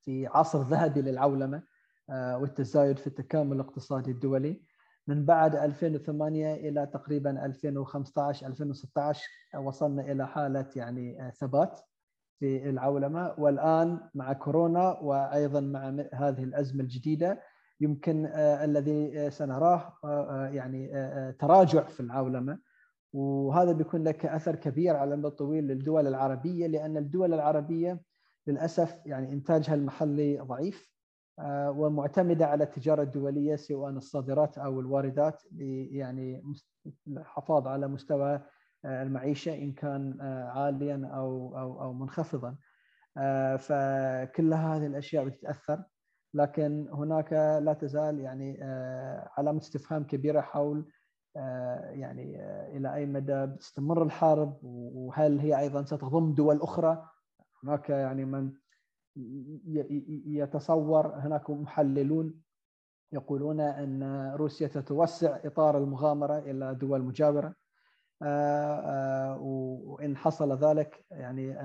في 0.00 0.26
عصر 0.26 0.62
ذهبي 0.62 1.02
للعولمة 1.02 1.62
والتزايد 2.08 2.98
في 2.98 3.06
التكامل 3.06 3.52
الاقتصادي 3.52 4.10
الدولي. 4.10 4.62
من 5.06 5.24
بعد 5.24 5.56
2008 5.56 6.54
إلى 6.54 6.86
تقريبا 6.86 7.44
2015 7.46 8.46
2016 8.46 9.28
وصلنا 9.56 10.02
إلى 10.12 10.26
حالة 10.28 10.66
يعني 10.76 11.32
ثبات 11.32 11.80
في 12.38 12.70
العولمة. 12.70 13.34
والآن 13.38 14.00
مع 14.14 14.32
كورونا 14.32 14.98
وأيضا 14.98 15.60
مع 15.60 16.04
هذه 16.14 16.44
الأزمة 16.44 16.82
الجديدة 16.82 17.40
يمكن 17.80 18.26
آه، 18.26 18.64
الذي 18.64 19.20
آه، 19.20 19.28
سنراه 19.28 19.92
آه، 20.04 20.48
يعني 20.48 20.92
تراجع 21.32 21.82
في 21.82 22.00
العولمة. 22.00 22.58
وهذا 23.12 23.72
بيكون 23.72 24.04
لك 24.04 24.26
أثر 24.26 24.56
كبير 24.56 24.96
على 24.96 25.14
المدى 25.14 25.28
الطويل 25.28 25.64
للدول 25.64 26.06
العربية 26.06 26.66
لأن 26.66 26.96
الدول 26.96 27.34
العربية 27.34 28.02
للأسف 28.46 29.00
يعني 29.06 29.32
إنتاجها 29.32 29.74
المحلي 29.74 30.38
ضعيف 30.38 30.90
ومعتمدة 31.48 32.46
على 32.46 32.64
التجارة 32.64 33.02
الدولية 33.02 33.56
سواء 33.56 33.90
الصادرات 33.90 34.58
أو 34.58 34.80
الواردات 34.80 35.42
يعني 35.90 36.42
الحفاظ 37.08 37.66
على 37.66 37.88
مستوى 37.88 38.40
المعيشة 38.84 39.54
إن 39.54 39.72
كان 39.72 40.20
عاليا 40.54 41.10
أو 41.14 41.58
أو 41.58 41.82
أو 41.82 41.92
منخفضا. 41.92 42.56
فكل 43.58 44.54
هذه 44.54 44.86
الأشياء 44.86 45.24
بتتأثر. 45.24 45.84
لكن 46.34 46.88
هناك 46.92 47.32
لا 47.62 47.72
تزال 47.72 48.20
يعني 48.20 48.58
آه، 48.62 49.30
علامة 49.36 49.58
استفهام 49.58 50.04
كبيرة 50.04 50.40
حول 50.40 50.84
آه، 51.36 51.90
يعني 51.90 52.42
آه، 52.42 52.76
إلى 52.76 52.94
أي 52.94 53.06
مدى 53.06 53.46
تستمر 53.46 54.02
الحرب 54.02 54.58
وهل 54.62 55.38
هي 55.38 55.58
أيضا 55.58 55.84
ستضم 55.84 56.34
دول 56.34 56.62
أخرى. 56.62 57.08
هناك 57.64 57.90
يعني 57.90 58.24
من 58.24 58.52
يتصور 60.26 61.06
هناك 61.06 61.50
محللون 61.50 62.40
يقولون 63.12 63.60
أن 63.60 64.30
روسيا 64.34 64.68
تتوسع 64.68 65.38
إطار 65.44 65.78
المغامرة 65.78 66.38
إلى 66.38 66.74
دول 66.74 67.02
مجاورة. 67.02 67.54
وإن 69.40 70.16
حصل 70.16 70.58
ذلك 70.58 71.04
يعني 71.10 71.56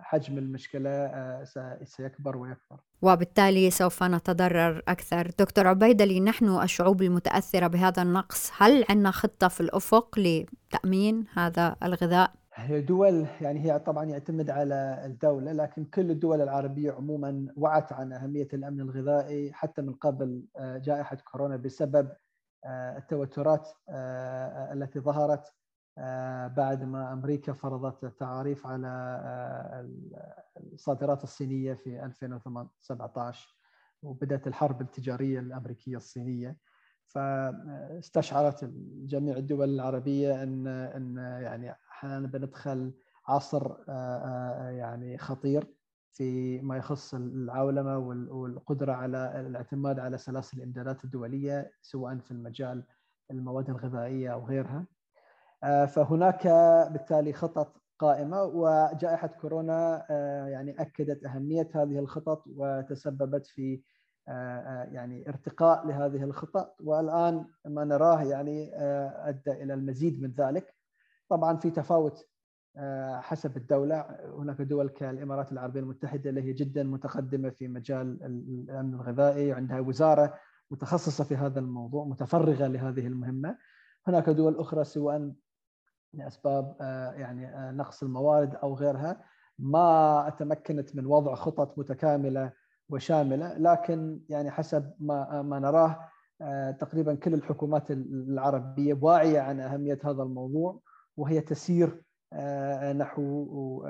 حجم 0.00 0.38
المشكلة 0.38 1.10
سيكبر 1.84 2.36
ويكبر 2.36 2.80
وبالتالي 3.02 3.70
سوف 3.70 4.02
نتضرر 4.02 4.82
أكثر 4.88 5.30
دكتور 5.38 5.66
عبيدلي 5.66 6.20
نحن 6.20 6.62
الشعوب 6.62 7.02
المتأثرة 7.02 7.66
بهذا 7.66 8.02
النقص 8.02 8.50
هل 8.56 8.84
عندنا 8.90 9.10
خطة 9.10 9.48
في 9.48 9.60
الأفق 9.60 10.18
لتأمين 10.18 11.24
هذا 11.34 11.76
الغذاء؟ 11.82 12.32
هي 12.54 12.80
دول 12.80 13.26
يعني 13.40 13.60
هي 13.60 13.78
طبعا 13.78 14.04
يعتمد 14.04 14.50
على 14.50 15.02
الدولة 15.04 15.52
لكن 15.52 15.84
كل 15.84 16.10
الدول 16.10 16.40
العربية 16.40 16.92
عموما 16.92 17.46
وعت 17.56 17.92
عن 17.92 18.12
أهمية 18.12 18.48
الأمن 18.52 18.80
الغذائي 18.80 19.52
حتى 19.52 19.82
من 19.82 19.92
قبل 19.92 20.44
آه، 20.56 20.78
جائحة 20.78 21.16
كورونا 21.16 21.56
بسبب 21.56 22.08
آه، 22.08 22.16
التوترات 22.66 23.68
آه، 23.88 24.72
التي 24.72 25.00
ظهرت 25.00 25.54
آه، 25.98 26.46
بعد 26.46 26.84
ما 26.84 27.12
أمريكا 27.12 27.52
فرضت 27.52 28.04
التعاريف 28.04 28.66
على 28.66 28.88
آه، 28.88 29.88
الصادرات 30.72 31.24
الصينية 31.24 31.74
في 31.74 32.04
2017 32.04 33.56
وبدأت 34.02 34.46
الحرب 34.46 34.80
التجارية 34.80 35.40
الأمريكية 35.40 35.96
الصينية. 35.96 36.56
فاستشعرت 37.06 38.64
جميع 39.06 39.36
الدول 39.36 39.74
العربية 39.74 40.42
أن 40.42 40.66
أن 40.66 41.16
يعني 41.16 41.70
إحنا 41.72 42.20
بندخل 42.20 42.94
عصر 43.26 43.76
آه، 43.88 44.68
يعني 44.70 45.18
خطير. 45.18 45.81
في 46.12 46.60
ما 46.60 46.76
يخص 46.76 47.14
العولمة 47.14 47.98
والقدرة 48.30 48.92
على 48.92 49.40
الاعتماد 49.40 49.98
على 49.98 50.18
سلاسل 50.18 50.58
الإمدادات 50.58 51.04
الدولية 51.04 51.70
سواء 51.82 52.18
في 52.18 52.30
المجال 52.30 52.84
المواد 53.30 53.70
الغذائية 53.70 54.32
أو 54.32 54.46
غيرها. 54.46 54.86
آه، 55.64 55.86
فهناك 55.86 56.46
بالتالي 56.92 57.32
خطط 57.32 57.82
قائمة 57.98 58.42
وجائحة 58.42 59.26
كورونا 59.26 60.06
يعني 60.48 60.80
أكدت 60.82 61.24
أهمية 61.24 61.68
هذه 61.74 61.98
الخطط 61.98 62.44
وتسببت 62.56 63.46
في 63.46 63.82
يعني 64.92 65.28
ارتقاء 65.28 65.86
لهذه 65.86 66.24
الخطط. 66.24 66.76
والآن 66.80 67.46
ما 67.64 67.84
نراه 67.84 68.22
يعني 68.22 68.70
أدى 69.28 69.52
إلى 69.52 69.74
المزيد 69.74 70.22
من 70.22 70.30
ذلك. 70.30 70.74
طبعا 71.28 71.56
في 71.56 71.70
تفاوت 71.70 72.31
حسب 73.20 73.56
الدولة 73.56 74.06
هناك 74.38 74.60
دول 74.60 74.88
كالإمارات 74.88 75.52
العربية 75.52 75.80
المتحدة 75.80 76.30
اللي 76.30 76.42
هي 76.42 76.52
جدا 76.52 76.82
متقدمة 76.82 77.50
في 77.50 77.68
مجال 77.68 78.22
الأمن 78.24 78.94
الغذائي 78.94 79.52
عندها 79.52 79.80
وزارة 79.80 80.34
متخصصة 80.70 81.24
في 81.24 81.36
هذا 81.36 81.60
الموضوع 81.60 82.04
متفرغة 82.04 82.66
لهذه 82.66 83.06
المهمة. 83.06 83.58
هناك 84.06 84.30
دول 84.30 84.58
أخرى 84.58 84.84
سواء 84.84 85.32
لأسباب 86.14 86.76
يعني 87.16 87.72
نقص 87.76 88.02
الموارد 88.02 88.54
أو 88.54 88.74
غيرها 88.74 89.24
ما 89.58 90.32
تمكنت 90.38 90.96
من 90.96 91.06
وضع 91.06 91.34
خطط 91.34 91.78
متكاملة 91.78 92.52
وشاملة 92.88 93.58
لكن 93.58 94.20
يعني 94.28 94.50
حسب 94.50 94.92
ما 95.00 95.42
ما 95.42 95.58
نراه 95.58 96.08
تقريبا 96.72 97.14
كل 97.14 97.34
الحكومات 97.34 97.90
العربية 97.90 98.98
واعية 99.00 99.40
عن 99.40 99.60
أهمية 99.60 99.98
هذا 100.04 100.22
الموضوع 100.22 100.80
وهي 101.16 101.40
تسير 101.40 102.02
نحو 102.96 103.82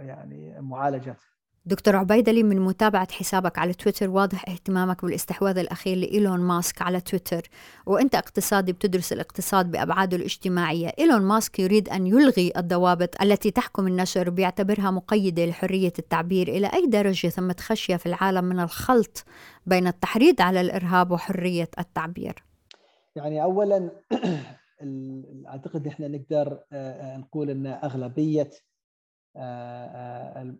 يعني 0.00 0.60
معالجته 0.60 1.36
دكتور 1.66 1.96
عبيدلي 1.96 2.42
من 2.42 2.60
متابعة 2.60 3.12
حسابك 3.12 3.58
على 3.58 3.74
تويتر 3.74 4.10
واضح 4.10 4.48
اهتمامك 4.48 5.04
بالاستحواذ 5.04 5.58
الأخير 5.58 5.96
لإيلون 5.96 6.40
ماسك 6.40 6.82
على 6.82 7.00
تويتر 7.00 7.48
وأنت 7.86 8.14
اقتصادي 8.14 8.72
بتدرس 8.72 9.12
الاقتصاد 9.12 9.70
بأبعاده 9.70 10.16
الاجتماعية. 10.16 10.92
إيلون 10.98 11.22
ماسك 11.22 11.58
يريد 11.58 11.88
أن 11.88 12.06
يلغي 12.06 12.52
الضوابط 12.56 13.22
التي 13.22 13.50
تحكم 13.50 13.86
النشر 13.86 14.30
بيعتبرها 14.30 14.90
مقيدة 14.90 15.46
لحرية 15.46 15.92
التعبير 15.98 16.48
إلى 16.48 16.66
أي 16.66 16.86
درجة 16.86 17.28
ثمة 17.28 17.56
خشية 17.60 17.96
في 17.96 18.06
العالم 18.06 18.44
من 18.44 18.60
الخلط 18.60 19.24
بين 19.66 19.86
التحريض 19.86 20.42
على 20.42 20.60
الإرهاب 20.60 21.10
وحرية 21.10 21.70
التعبير. 21.78 22.44
يعني 23.16 23.42
أولا 23.42 23.90
أعتقد 25.46 25.86
إحنا 25.86 26.08
نقدر 26.08 26.64
نقول 27.18 27.50
أن 27.50 27.66
أغلبية 27.66 28.50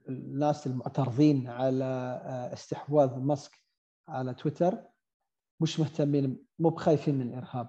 الناس 0.09 0.66
المعترضين 0.66 1.48
على 1.48 1.85
استحواذ 2.52 3.18
ماسك 3.18 3.52
على 4.09 4.35
تويتر 4.35 4.79
مش 5.61 5.81
مهتمين 5.81 6.46
مو 6.59 6.68
بخايفين 6.68 7.14
من 7.14 7.29
الإرهاب. 7.29 7.68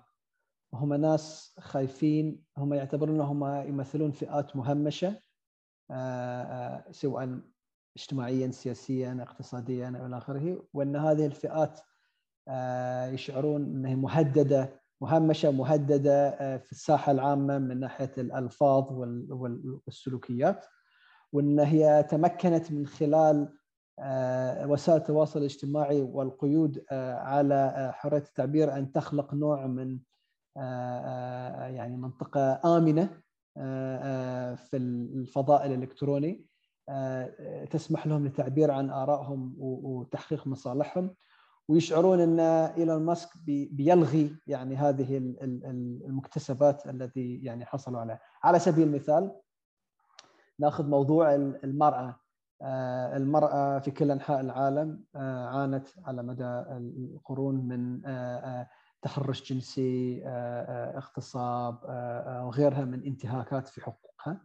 هم 0.74 0.94
ناس 0.94 1.56
خايفين 1.60 2.44
هم 2.58 2.74
يعتبرون 2.74 3.16
إنهم 3.16 3.46
يمثلون 3.70 4.12
فئات 4.12 4.56
مهمشة 4.56 5.10
سواء 6.92 7.40
اجتماعيا 7.98 8.52
سياسيا 8.52 9.18
اقتصاديا 9.22 9.90
إلى 9.90 10.18
آخره 10.18 10.68
وإن 10.74 10.96
هذه 10.96 11.26
الفئات 11.26 11.80
يشعرون 13.14 13.62
إنها 13.64 13.96
مهددة 13.96 14.82
مهمشة 15.02 15.52
مهددة 15.52 16.32
في 16.58 16.72
الساحة 16.72 17.12
العامة 17.12 17.58
من 17.58 17.80
ناحية 17.80 18.12
الألفاظ 18.18 18.86
والسلوكيات. 19.88 20.66
وإن 21.34 21.60
هي 21.60 22.06
تمكنت 22.10 22.72
من 22.72 22.88
خلال 22.88 23.54
وسائل 24.70 24.98
التواصل 24.98 25.40
الاجتماعي 25.40 26.02
والقيود 26.02 26.86
على 26.92 27.92
حرية 27.94 28.18
التعبير 28.18 28.78
أن 28.78 28.92
تخلق 28.92 29.34
نوع 29.34 29.68
من 29.68 30.00
يعني 31.76 31.98
منطقة 31.98 32.78
آمنة 32.78 33.10
في 34.56 34.78
الفضاء 34.78 35.66
الإلكتروني. 35.66 36.46
تسمح 37.72 38.08
لهم 38.08 38.24
للتعبير 38.24 38.72
عن 38.72 38.90
آرائهم 38.90 39.56
وتحقيق 39.60 40.48
مصالحهم. 40.48 41.16
ويشعرون 41.68 42.20
أن 42.20 42.40
إيلون 42.78 43.06
ماسك 43.06 43.30
بيلغي 43.72 44.36
يعني 44.48 44.76
هذه 44.76 45.18
المكتسبات 46.08 46.88
التي 46.88 47.36
يعني 47.36 47.66
حصلوا 47.66 48.00
عليها. 48.00 48.20
على 48.44 48.60
سبيل 48.60 48.88
المثال 48.88 49.32
نأخذ 50.60 50.90
موضوع 50.90 51.36
المرأة. 51.36 52.20
المرأة 53.16 53.80
في 53.80 53.92
كل 53.92 54.12
أنحاء 54.12 54.40
العالم 54.40 55.04
عانت 55.16 55.88
على 56.06 56.24
مدى 56.24 56.44
القرون 56.44 57.56
من 57.56 58.02
تحرش 59.02 59.54
جنسي 59.54 60.24
اغتصاب 60.98 61.78
وغيرها 62.46 62.86
من 62.86 63.04
انتهاكات 63.04 63.68
في 63.68 63.82
حقوقها. 63.82 64.42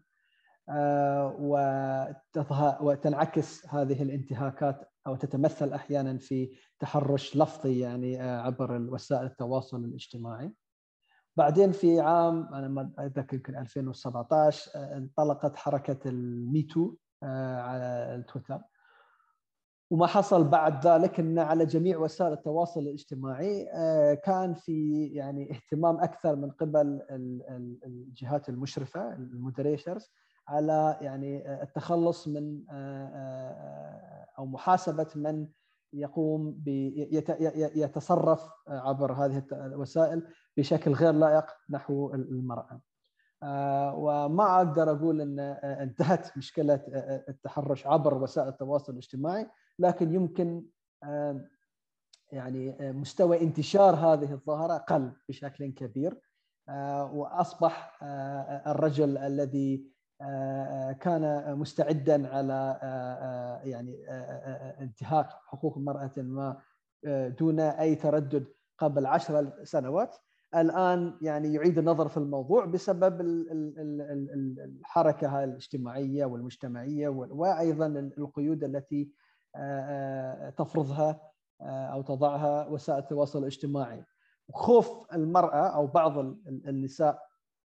وتنعكس 2.80 3.66
هذه 3.66 4.02
الانتهاكات 4.02 4.91
أو 5.06 5.16
تتمثل 5.16 5.72
أحيانا 5.72 6.18
في 6.18 6.56
تحرش 6.78 7.36
لفظي 7.36 7.80
يعني 7.80 8.20
عبر 8.20 8.80
وسائل 8.90 9.26
التواصل 9.26 9.84
الاجتماعي. 9.84 10.54
بعدين 11.36 11.72
في 11.72 12.00
عام 12.00 12.54
أنا 12.54 12.68
ما 12.68 12.92
أتذكر 12.98 13.36
يمكن 13.36 13.56
2017 13.56 14.70
انطلقت 14.74 15.56
حركة 15.56 16.08
الميتو 16.08 16.94
على 17.22 18.14
التويتر 18.14 18.60
وما 19.90 20.06
حصل 20.06 20.44
بعد 20.48 20.86
ذلك 20.86 21.20
إن 21.20 21.38
على 21.38 21.66
جميع 21.66 21.98
وسائل 21.98 22.32
التواصل 22.32 22.80
الاجتماعي 22.80 23.64
كان 24.24 24.54
في 24.54 25.06
يعني 25.06 25.50
اهتمام 25.52 26.00
أكثر 26.00 26.36
من 26.36 26.50
قبل 26.50 27.02
الجهات 27.86 28.48
المشرفة 28.48 29.14
المودريترز 29.14 30.12
على 30.48 30.98
يعني 31.00 31.62
التخلص 31.62 32.28
من 32.28 32.64
أو 34.38 34.46
محاسبة 34.46 35.07
من 35.16 35.48
يقوم 35.92 36.62
يتصرف 37.76 38.50
عبر 38.68 39.12
هذه 39.12 39.42
الوسائل 39.52 40.28
بشكل 40.57 40.92
غير 40.92 41.12
لائق 41.12 41.46
نحو 41.70 42.14
المرأة. 42.14 42.81
وما 43.94 44.57
أقدر 44.57 44.90
أقول 44.90 45.20
إن 45.20 45.38
انتهت 45.64 46.38
مشكلة 46.38 46.81
التحرش 47.28 47.87
عبر 47.87 48.14
وسائل 48.22 48.48
التواصل 48.48 48.92
الاجتماعي 48.92 49.50
لكن 49.78 50.14
يمكن 50.14 50.64
يعني 52.33 52.92
مستوى 52.92 53.40
انتشار 53.40 53.94
هذه 53.94 54.33
الظاهرة 54.33 54.76
قل 54.76 55.12
بشكل 55.28 55.72
كبير 55.72 56.20
وأصبح 57.12 57.98
الرجل 58.66 59.18
الذي 59.18 59.91
كان 61.00 61.54
مستعدا 61.58 62.28
على 62.28 62.78
يعني 63.64 64.06
انتهاك 64.80 65.26
حقوق 65.46 65.76
المراه 65.78 66.11
ما 66.16 66.56
دون 67.38 67.61
أي 67.61 67.94
تردد 67.94 68.46
قبل 68.78 69.06
عشر 69.06 69.64
سنوات. 69.64 70.16
الآن 70.54 71.18
يعني 71.22 71.54
يعيد 71.54 71.78
النظر 71.78 72.08
في 72.08 72.16
الموضوع 72.16 72.64
بسبب 72.64 73.20
الحركة 74.64 75.44
الاجتماعية 75.44 76.24
والمجتمعية 76.24 77.08
وأيضا 77.08 77.87
القيود 78.18 78.64
التي 78.64 79.12
تفرضها 80.56 81.20
أو 81.62 82.02
تضعها 82.02 82.66
وسائل 82.66 82.98
التواصل 82.98 83.38
الاجتماعي. 83.38 84.04
خوف 84.54 85.14
المرأة 85.14 85.76
أو 85.76 85.87
بعض 85.87 86.18
النساء 86.48 87.22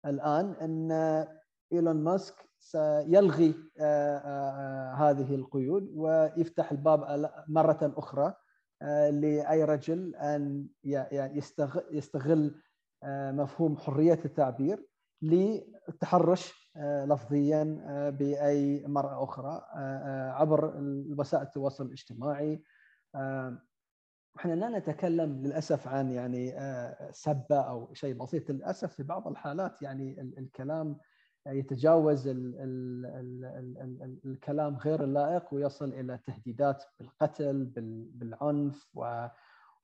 الآن 0.06 0.52
إن 0.52 1.28
إيلون 1.76 2.04
ماسك 2.04 2.36
سيلغي 2.60 3.56
هذه 4.96 5.36
القيود 5.36 5.90
ويفتح 5.96 6.72
الباب 6.72 7.30
مرة 7.48 7.94
أخرى 7.98 8.34
لأي 9.12 9.64
رجل 9.64 10.16
أن 10.16 10.68
يستغل 11.92 12.56
مفهوم 13.08 13.78
حرية 13.78 14.20
التعبير 14.26 14.88
للتحرش 15.22 16.72
لفظيا 16.82 17.64
بأي 18.10 18.88
مراه 18.88 19.24
أخرى 19.24 19.62
عبر 20.32 20.74
وسائل 21.18 21.44
التواصل 21.44 21.86
الاجتماعي. 21.86 22.64
إحنا 24.38 24.54
لا 24.54 24.70
نتكلم 24.80 25.44
للأسف 25.46 25.88
عن 25.88 26.12
يعني 26.12 26.52
سبة 27.12 27.60
أو 27.60 27.94
شيء 27.94 28.14
بسيط 28.14 28.52
للأسف 28.52 28.94
في 28.94 29.04
بعض 29.04 29.28
الحالات 29.28 29.82
يعني 29.82 30.22
الكلام 30.22 30.98
يتجاوز 31.48 32.28
ال 32.28 32.56
ال 32.56 33.06
ال 34.02 34.20
الكلام 34.26 34.76
غير 34.76 35.04
اللائق 35.04 35.54
ويصل 35.54 35.94
إلى 35.94 36.20
تهديدات 36.26 36.84
بالقتل 37.00 37.66
بالعنف 38.16 38.88
و 38.94 39.28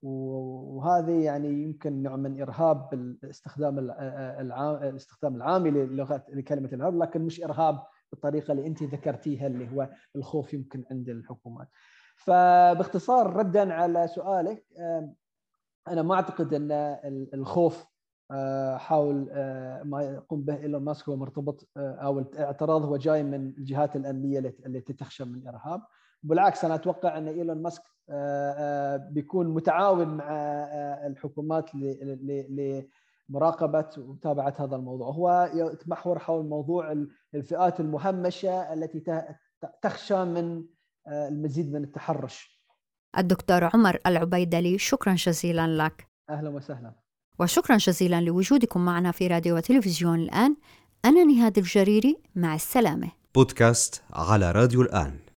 وهذه 0.04 1.24
يعني 1.24 1.48
يمكن 1.64 2.04
نوع 2.04 2.16
من 2.16 2.42
إرهاب 2.42 2.90
بالاستخدام 2.90 3.80
الاستخدام 3.80 5.36
العامي 5.36 5.72
للغة 5.72 6.26
لكلمة 6.30 6.70
الارهاب 6.74 6.98
لكن 6.98 7.22
مش 7.22 7.44
إرهاب 7.44 7.84
بالطريقة 8.12 8.52
اللي 8.52 8.68
أنت 8.68 8.84
ذكرتيها 8.84 9.48
اللي 9.48 9.72
هو 9.76 9.90
الخوف 10.16 10.54
يمكن 10.54 10.84
عند 10.92 11.10
الحكومات. 11.10 11.68
فباختصار 12.16 13.36
ردا 13.36 13.74
على 13.74 14.08
سؤالك 14.08 14.66
أنا 15.88 16.02
ما 16.02 16.16
أعتقد 16.16 16.54
أن 16.54 16.72
الخوف 17.34 17.86
حاول 18.78 19.30
ما 19.84 20.02
يقوم 20.02 20.42
به 20.42 20.56
إيلون 20.56 20.84
ماسك 20.84 21.10
هو 21.10 21.16
مرتبط 21.16 21.70
أو 21.78 22.20
الاعتراض 22.20 22.86
هو 22.86 22.98
جاي 22.98 23.24
من 23.24 23.34
الجهات 23.34 23.96
الأمنية 23.96 24.40
التي 24.66 24.94
تخشى 24.94 25.24
من 25.24 25.36
الإرهاب. 25.36 25.82
بالعكس 26.24 26.66
أنا 26.66 26.76
أتوقع 26.76 27.18
أن 27.18 27.28
إيلون 27.28 27.62
ماسك 27.62 27.84
بيكون 29.14 29.48
متعاون 29.48 30.08
مع 30.08 30.26
الحكومات 31.08 31.70
لمراقبة 33.30 33.90
ومتابعة 33.98 34.54
هذا 34.60 34.76
الموضوع. 34.76 35.08
هو 35.08 35.50
يتمحور 35.54 36.20
حول 36.20 36.46
موضوع 36.46 37.06
الفئات 37.36 37.80
المهمشة 37.80 38.74
التي 38.74 39.28
تخشى 39.82 40.26
من 40.26 40.66
المزيد 41.08 41.74
من 41.74 41.84
التحرش. 41.84 42.62
الدكتور 43.18 43.70
عمر 43.74 44.00
العبيدلي 44.08 44.78
شكرا 44.78 45.14
جزيلا 45.14 45.68
لك. 45.86 46.08
أهلا 46.30 46.50
وسهلا. 46.50 46.96
وشكرا 47.42 47.78
جزيلا 47.78 48.22
لوجودكم 48.22 48.86
معنا 48.86 49.12
في 49.12 49.28
راديو 49.28 49.56
وتلفزيون 49.56 50.20
الآن. 50.20 50.56
أنا 51.06 51.24
نهاد 51.24 51.58
الجريري 51.58 52.18
مع 52.36 52.56
السلامة. 52.56 53.12
بودكاست 53.36 54.02
على 54.14 54.52
راديو 54.52 54.82
الآن. 54.82 55.31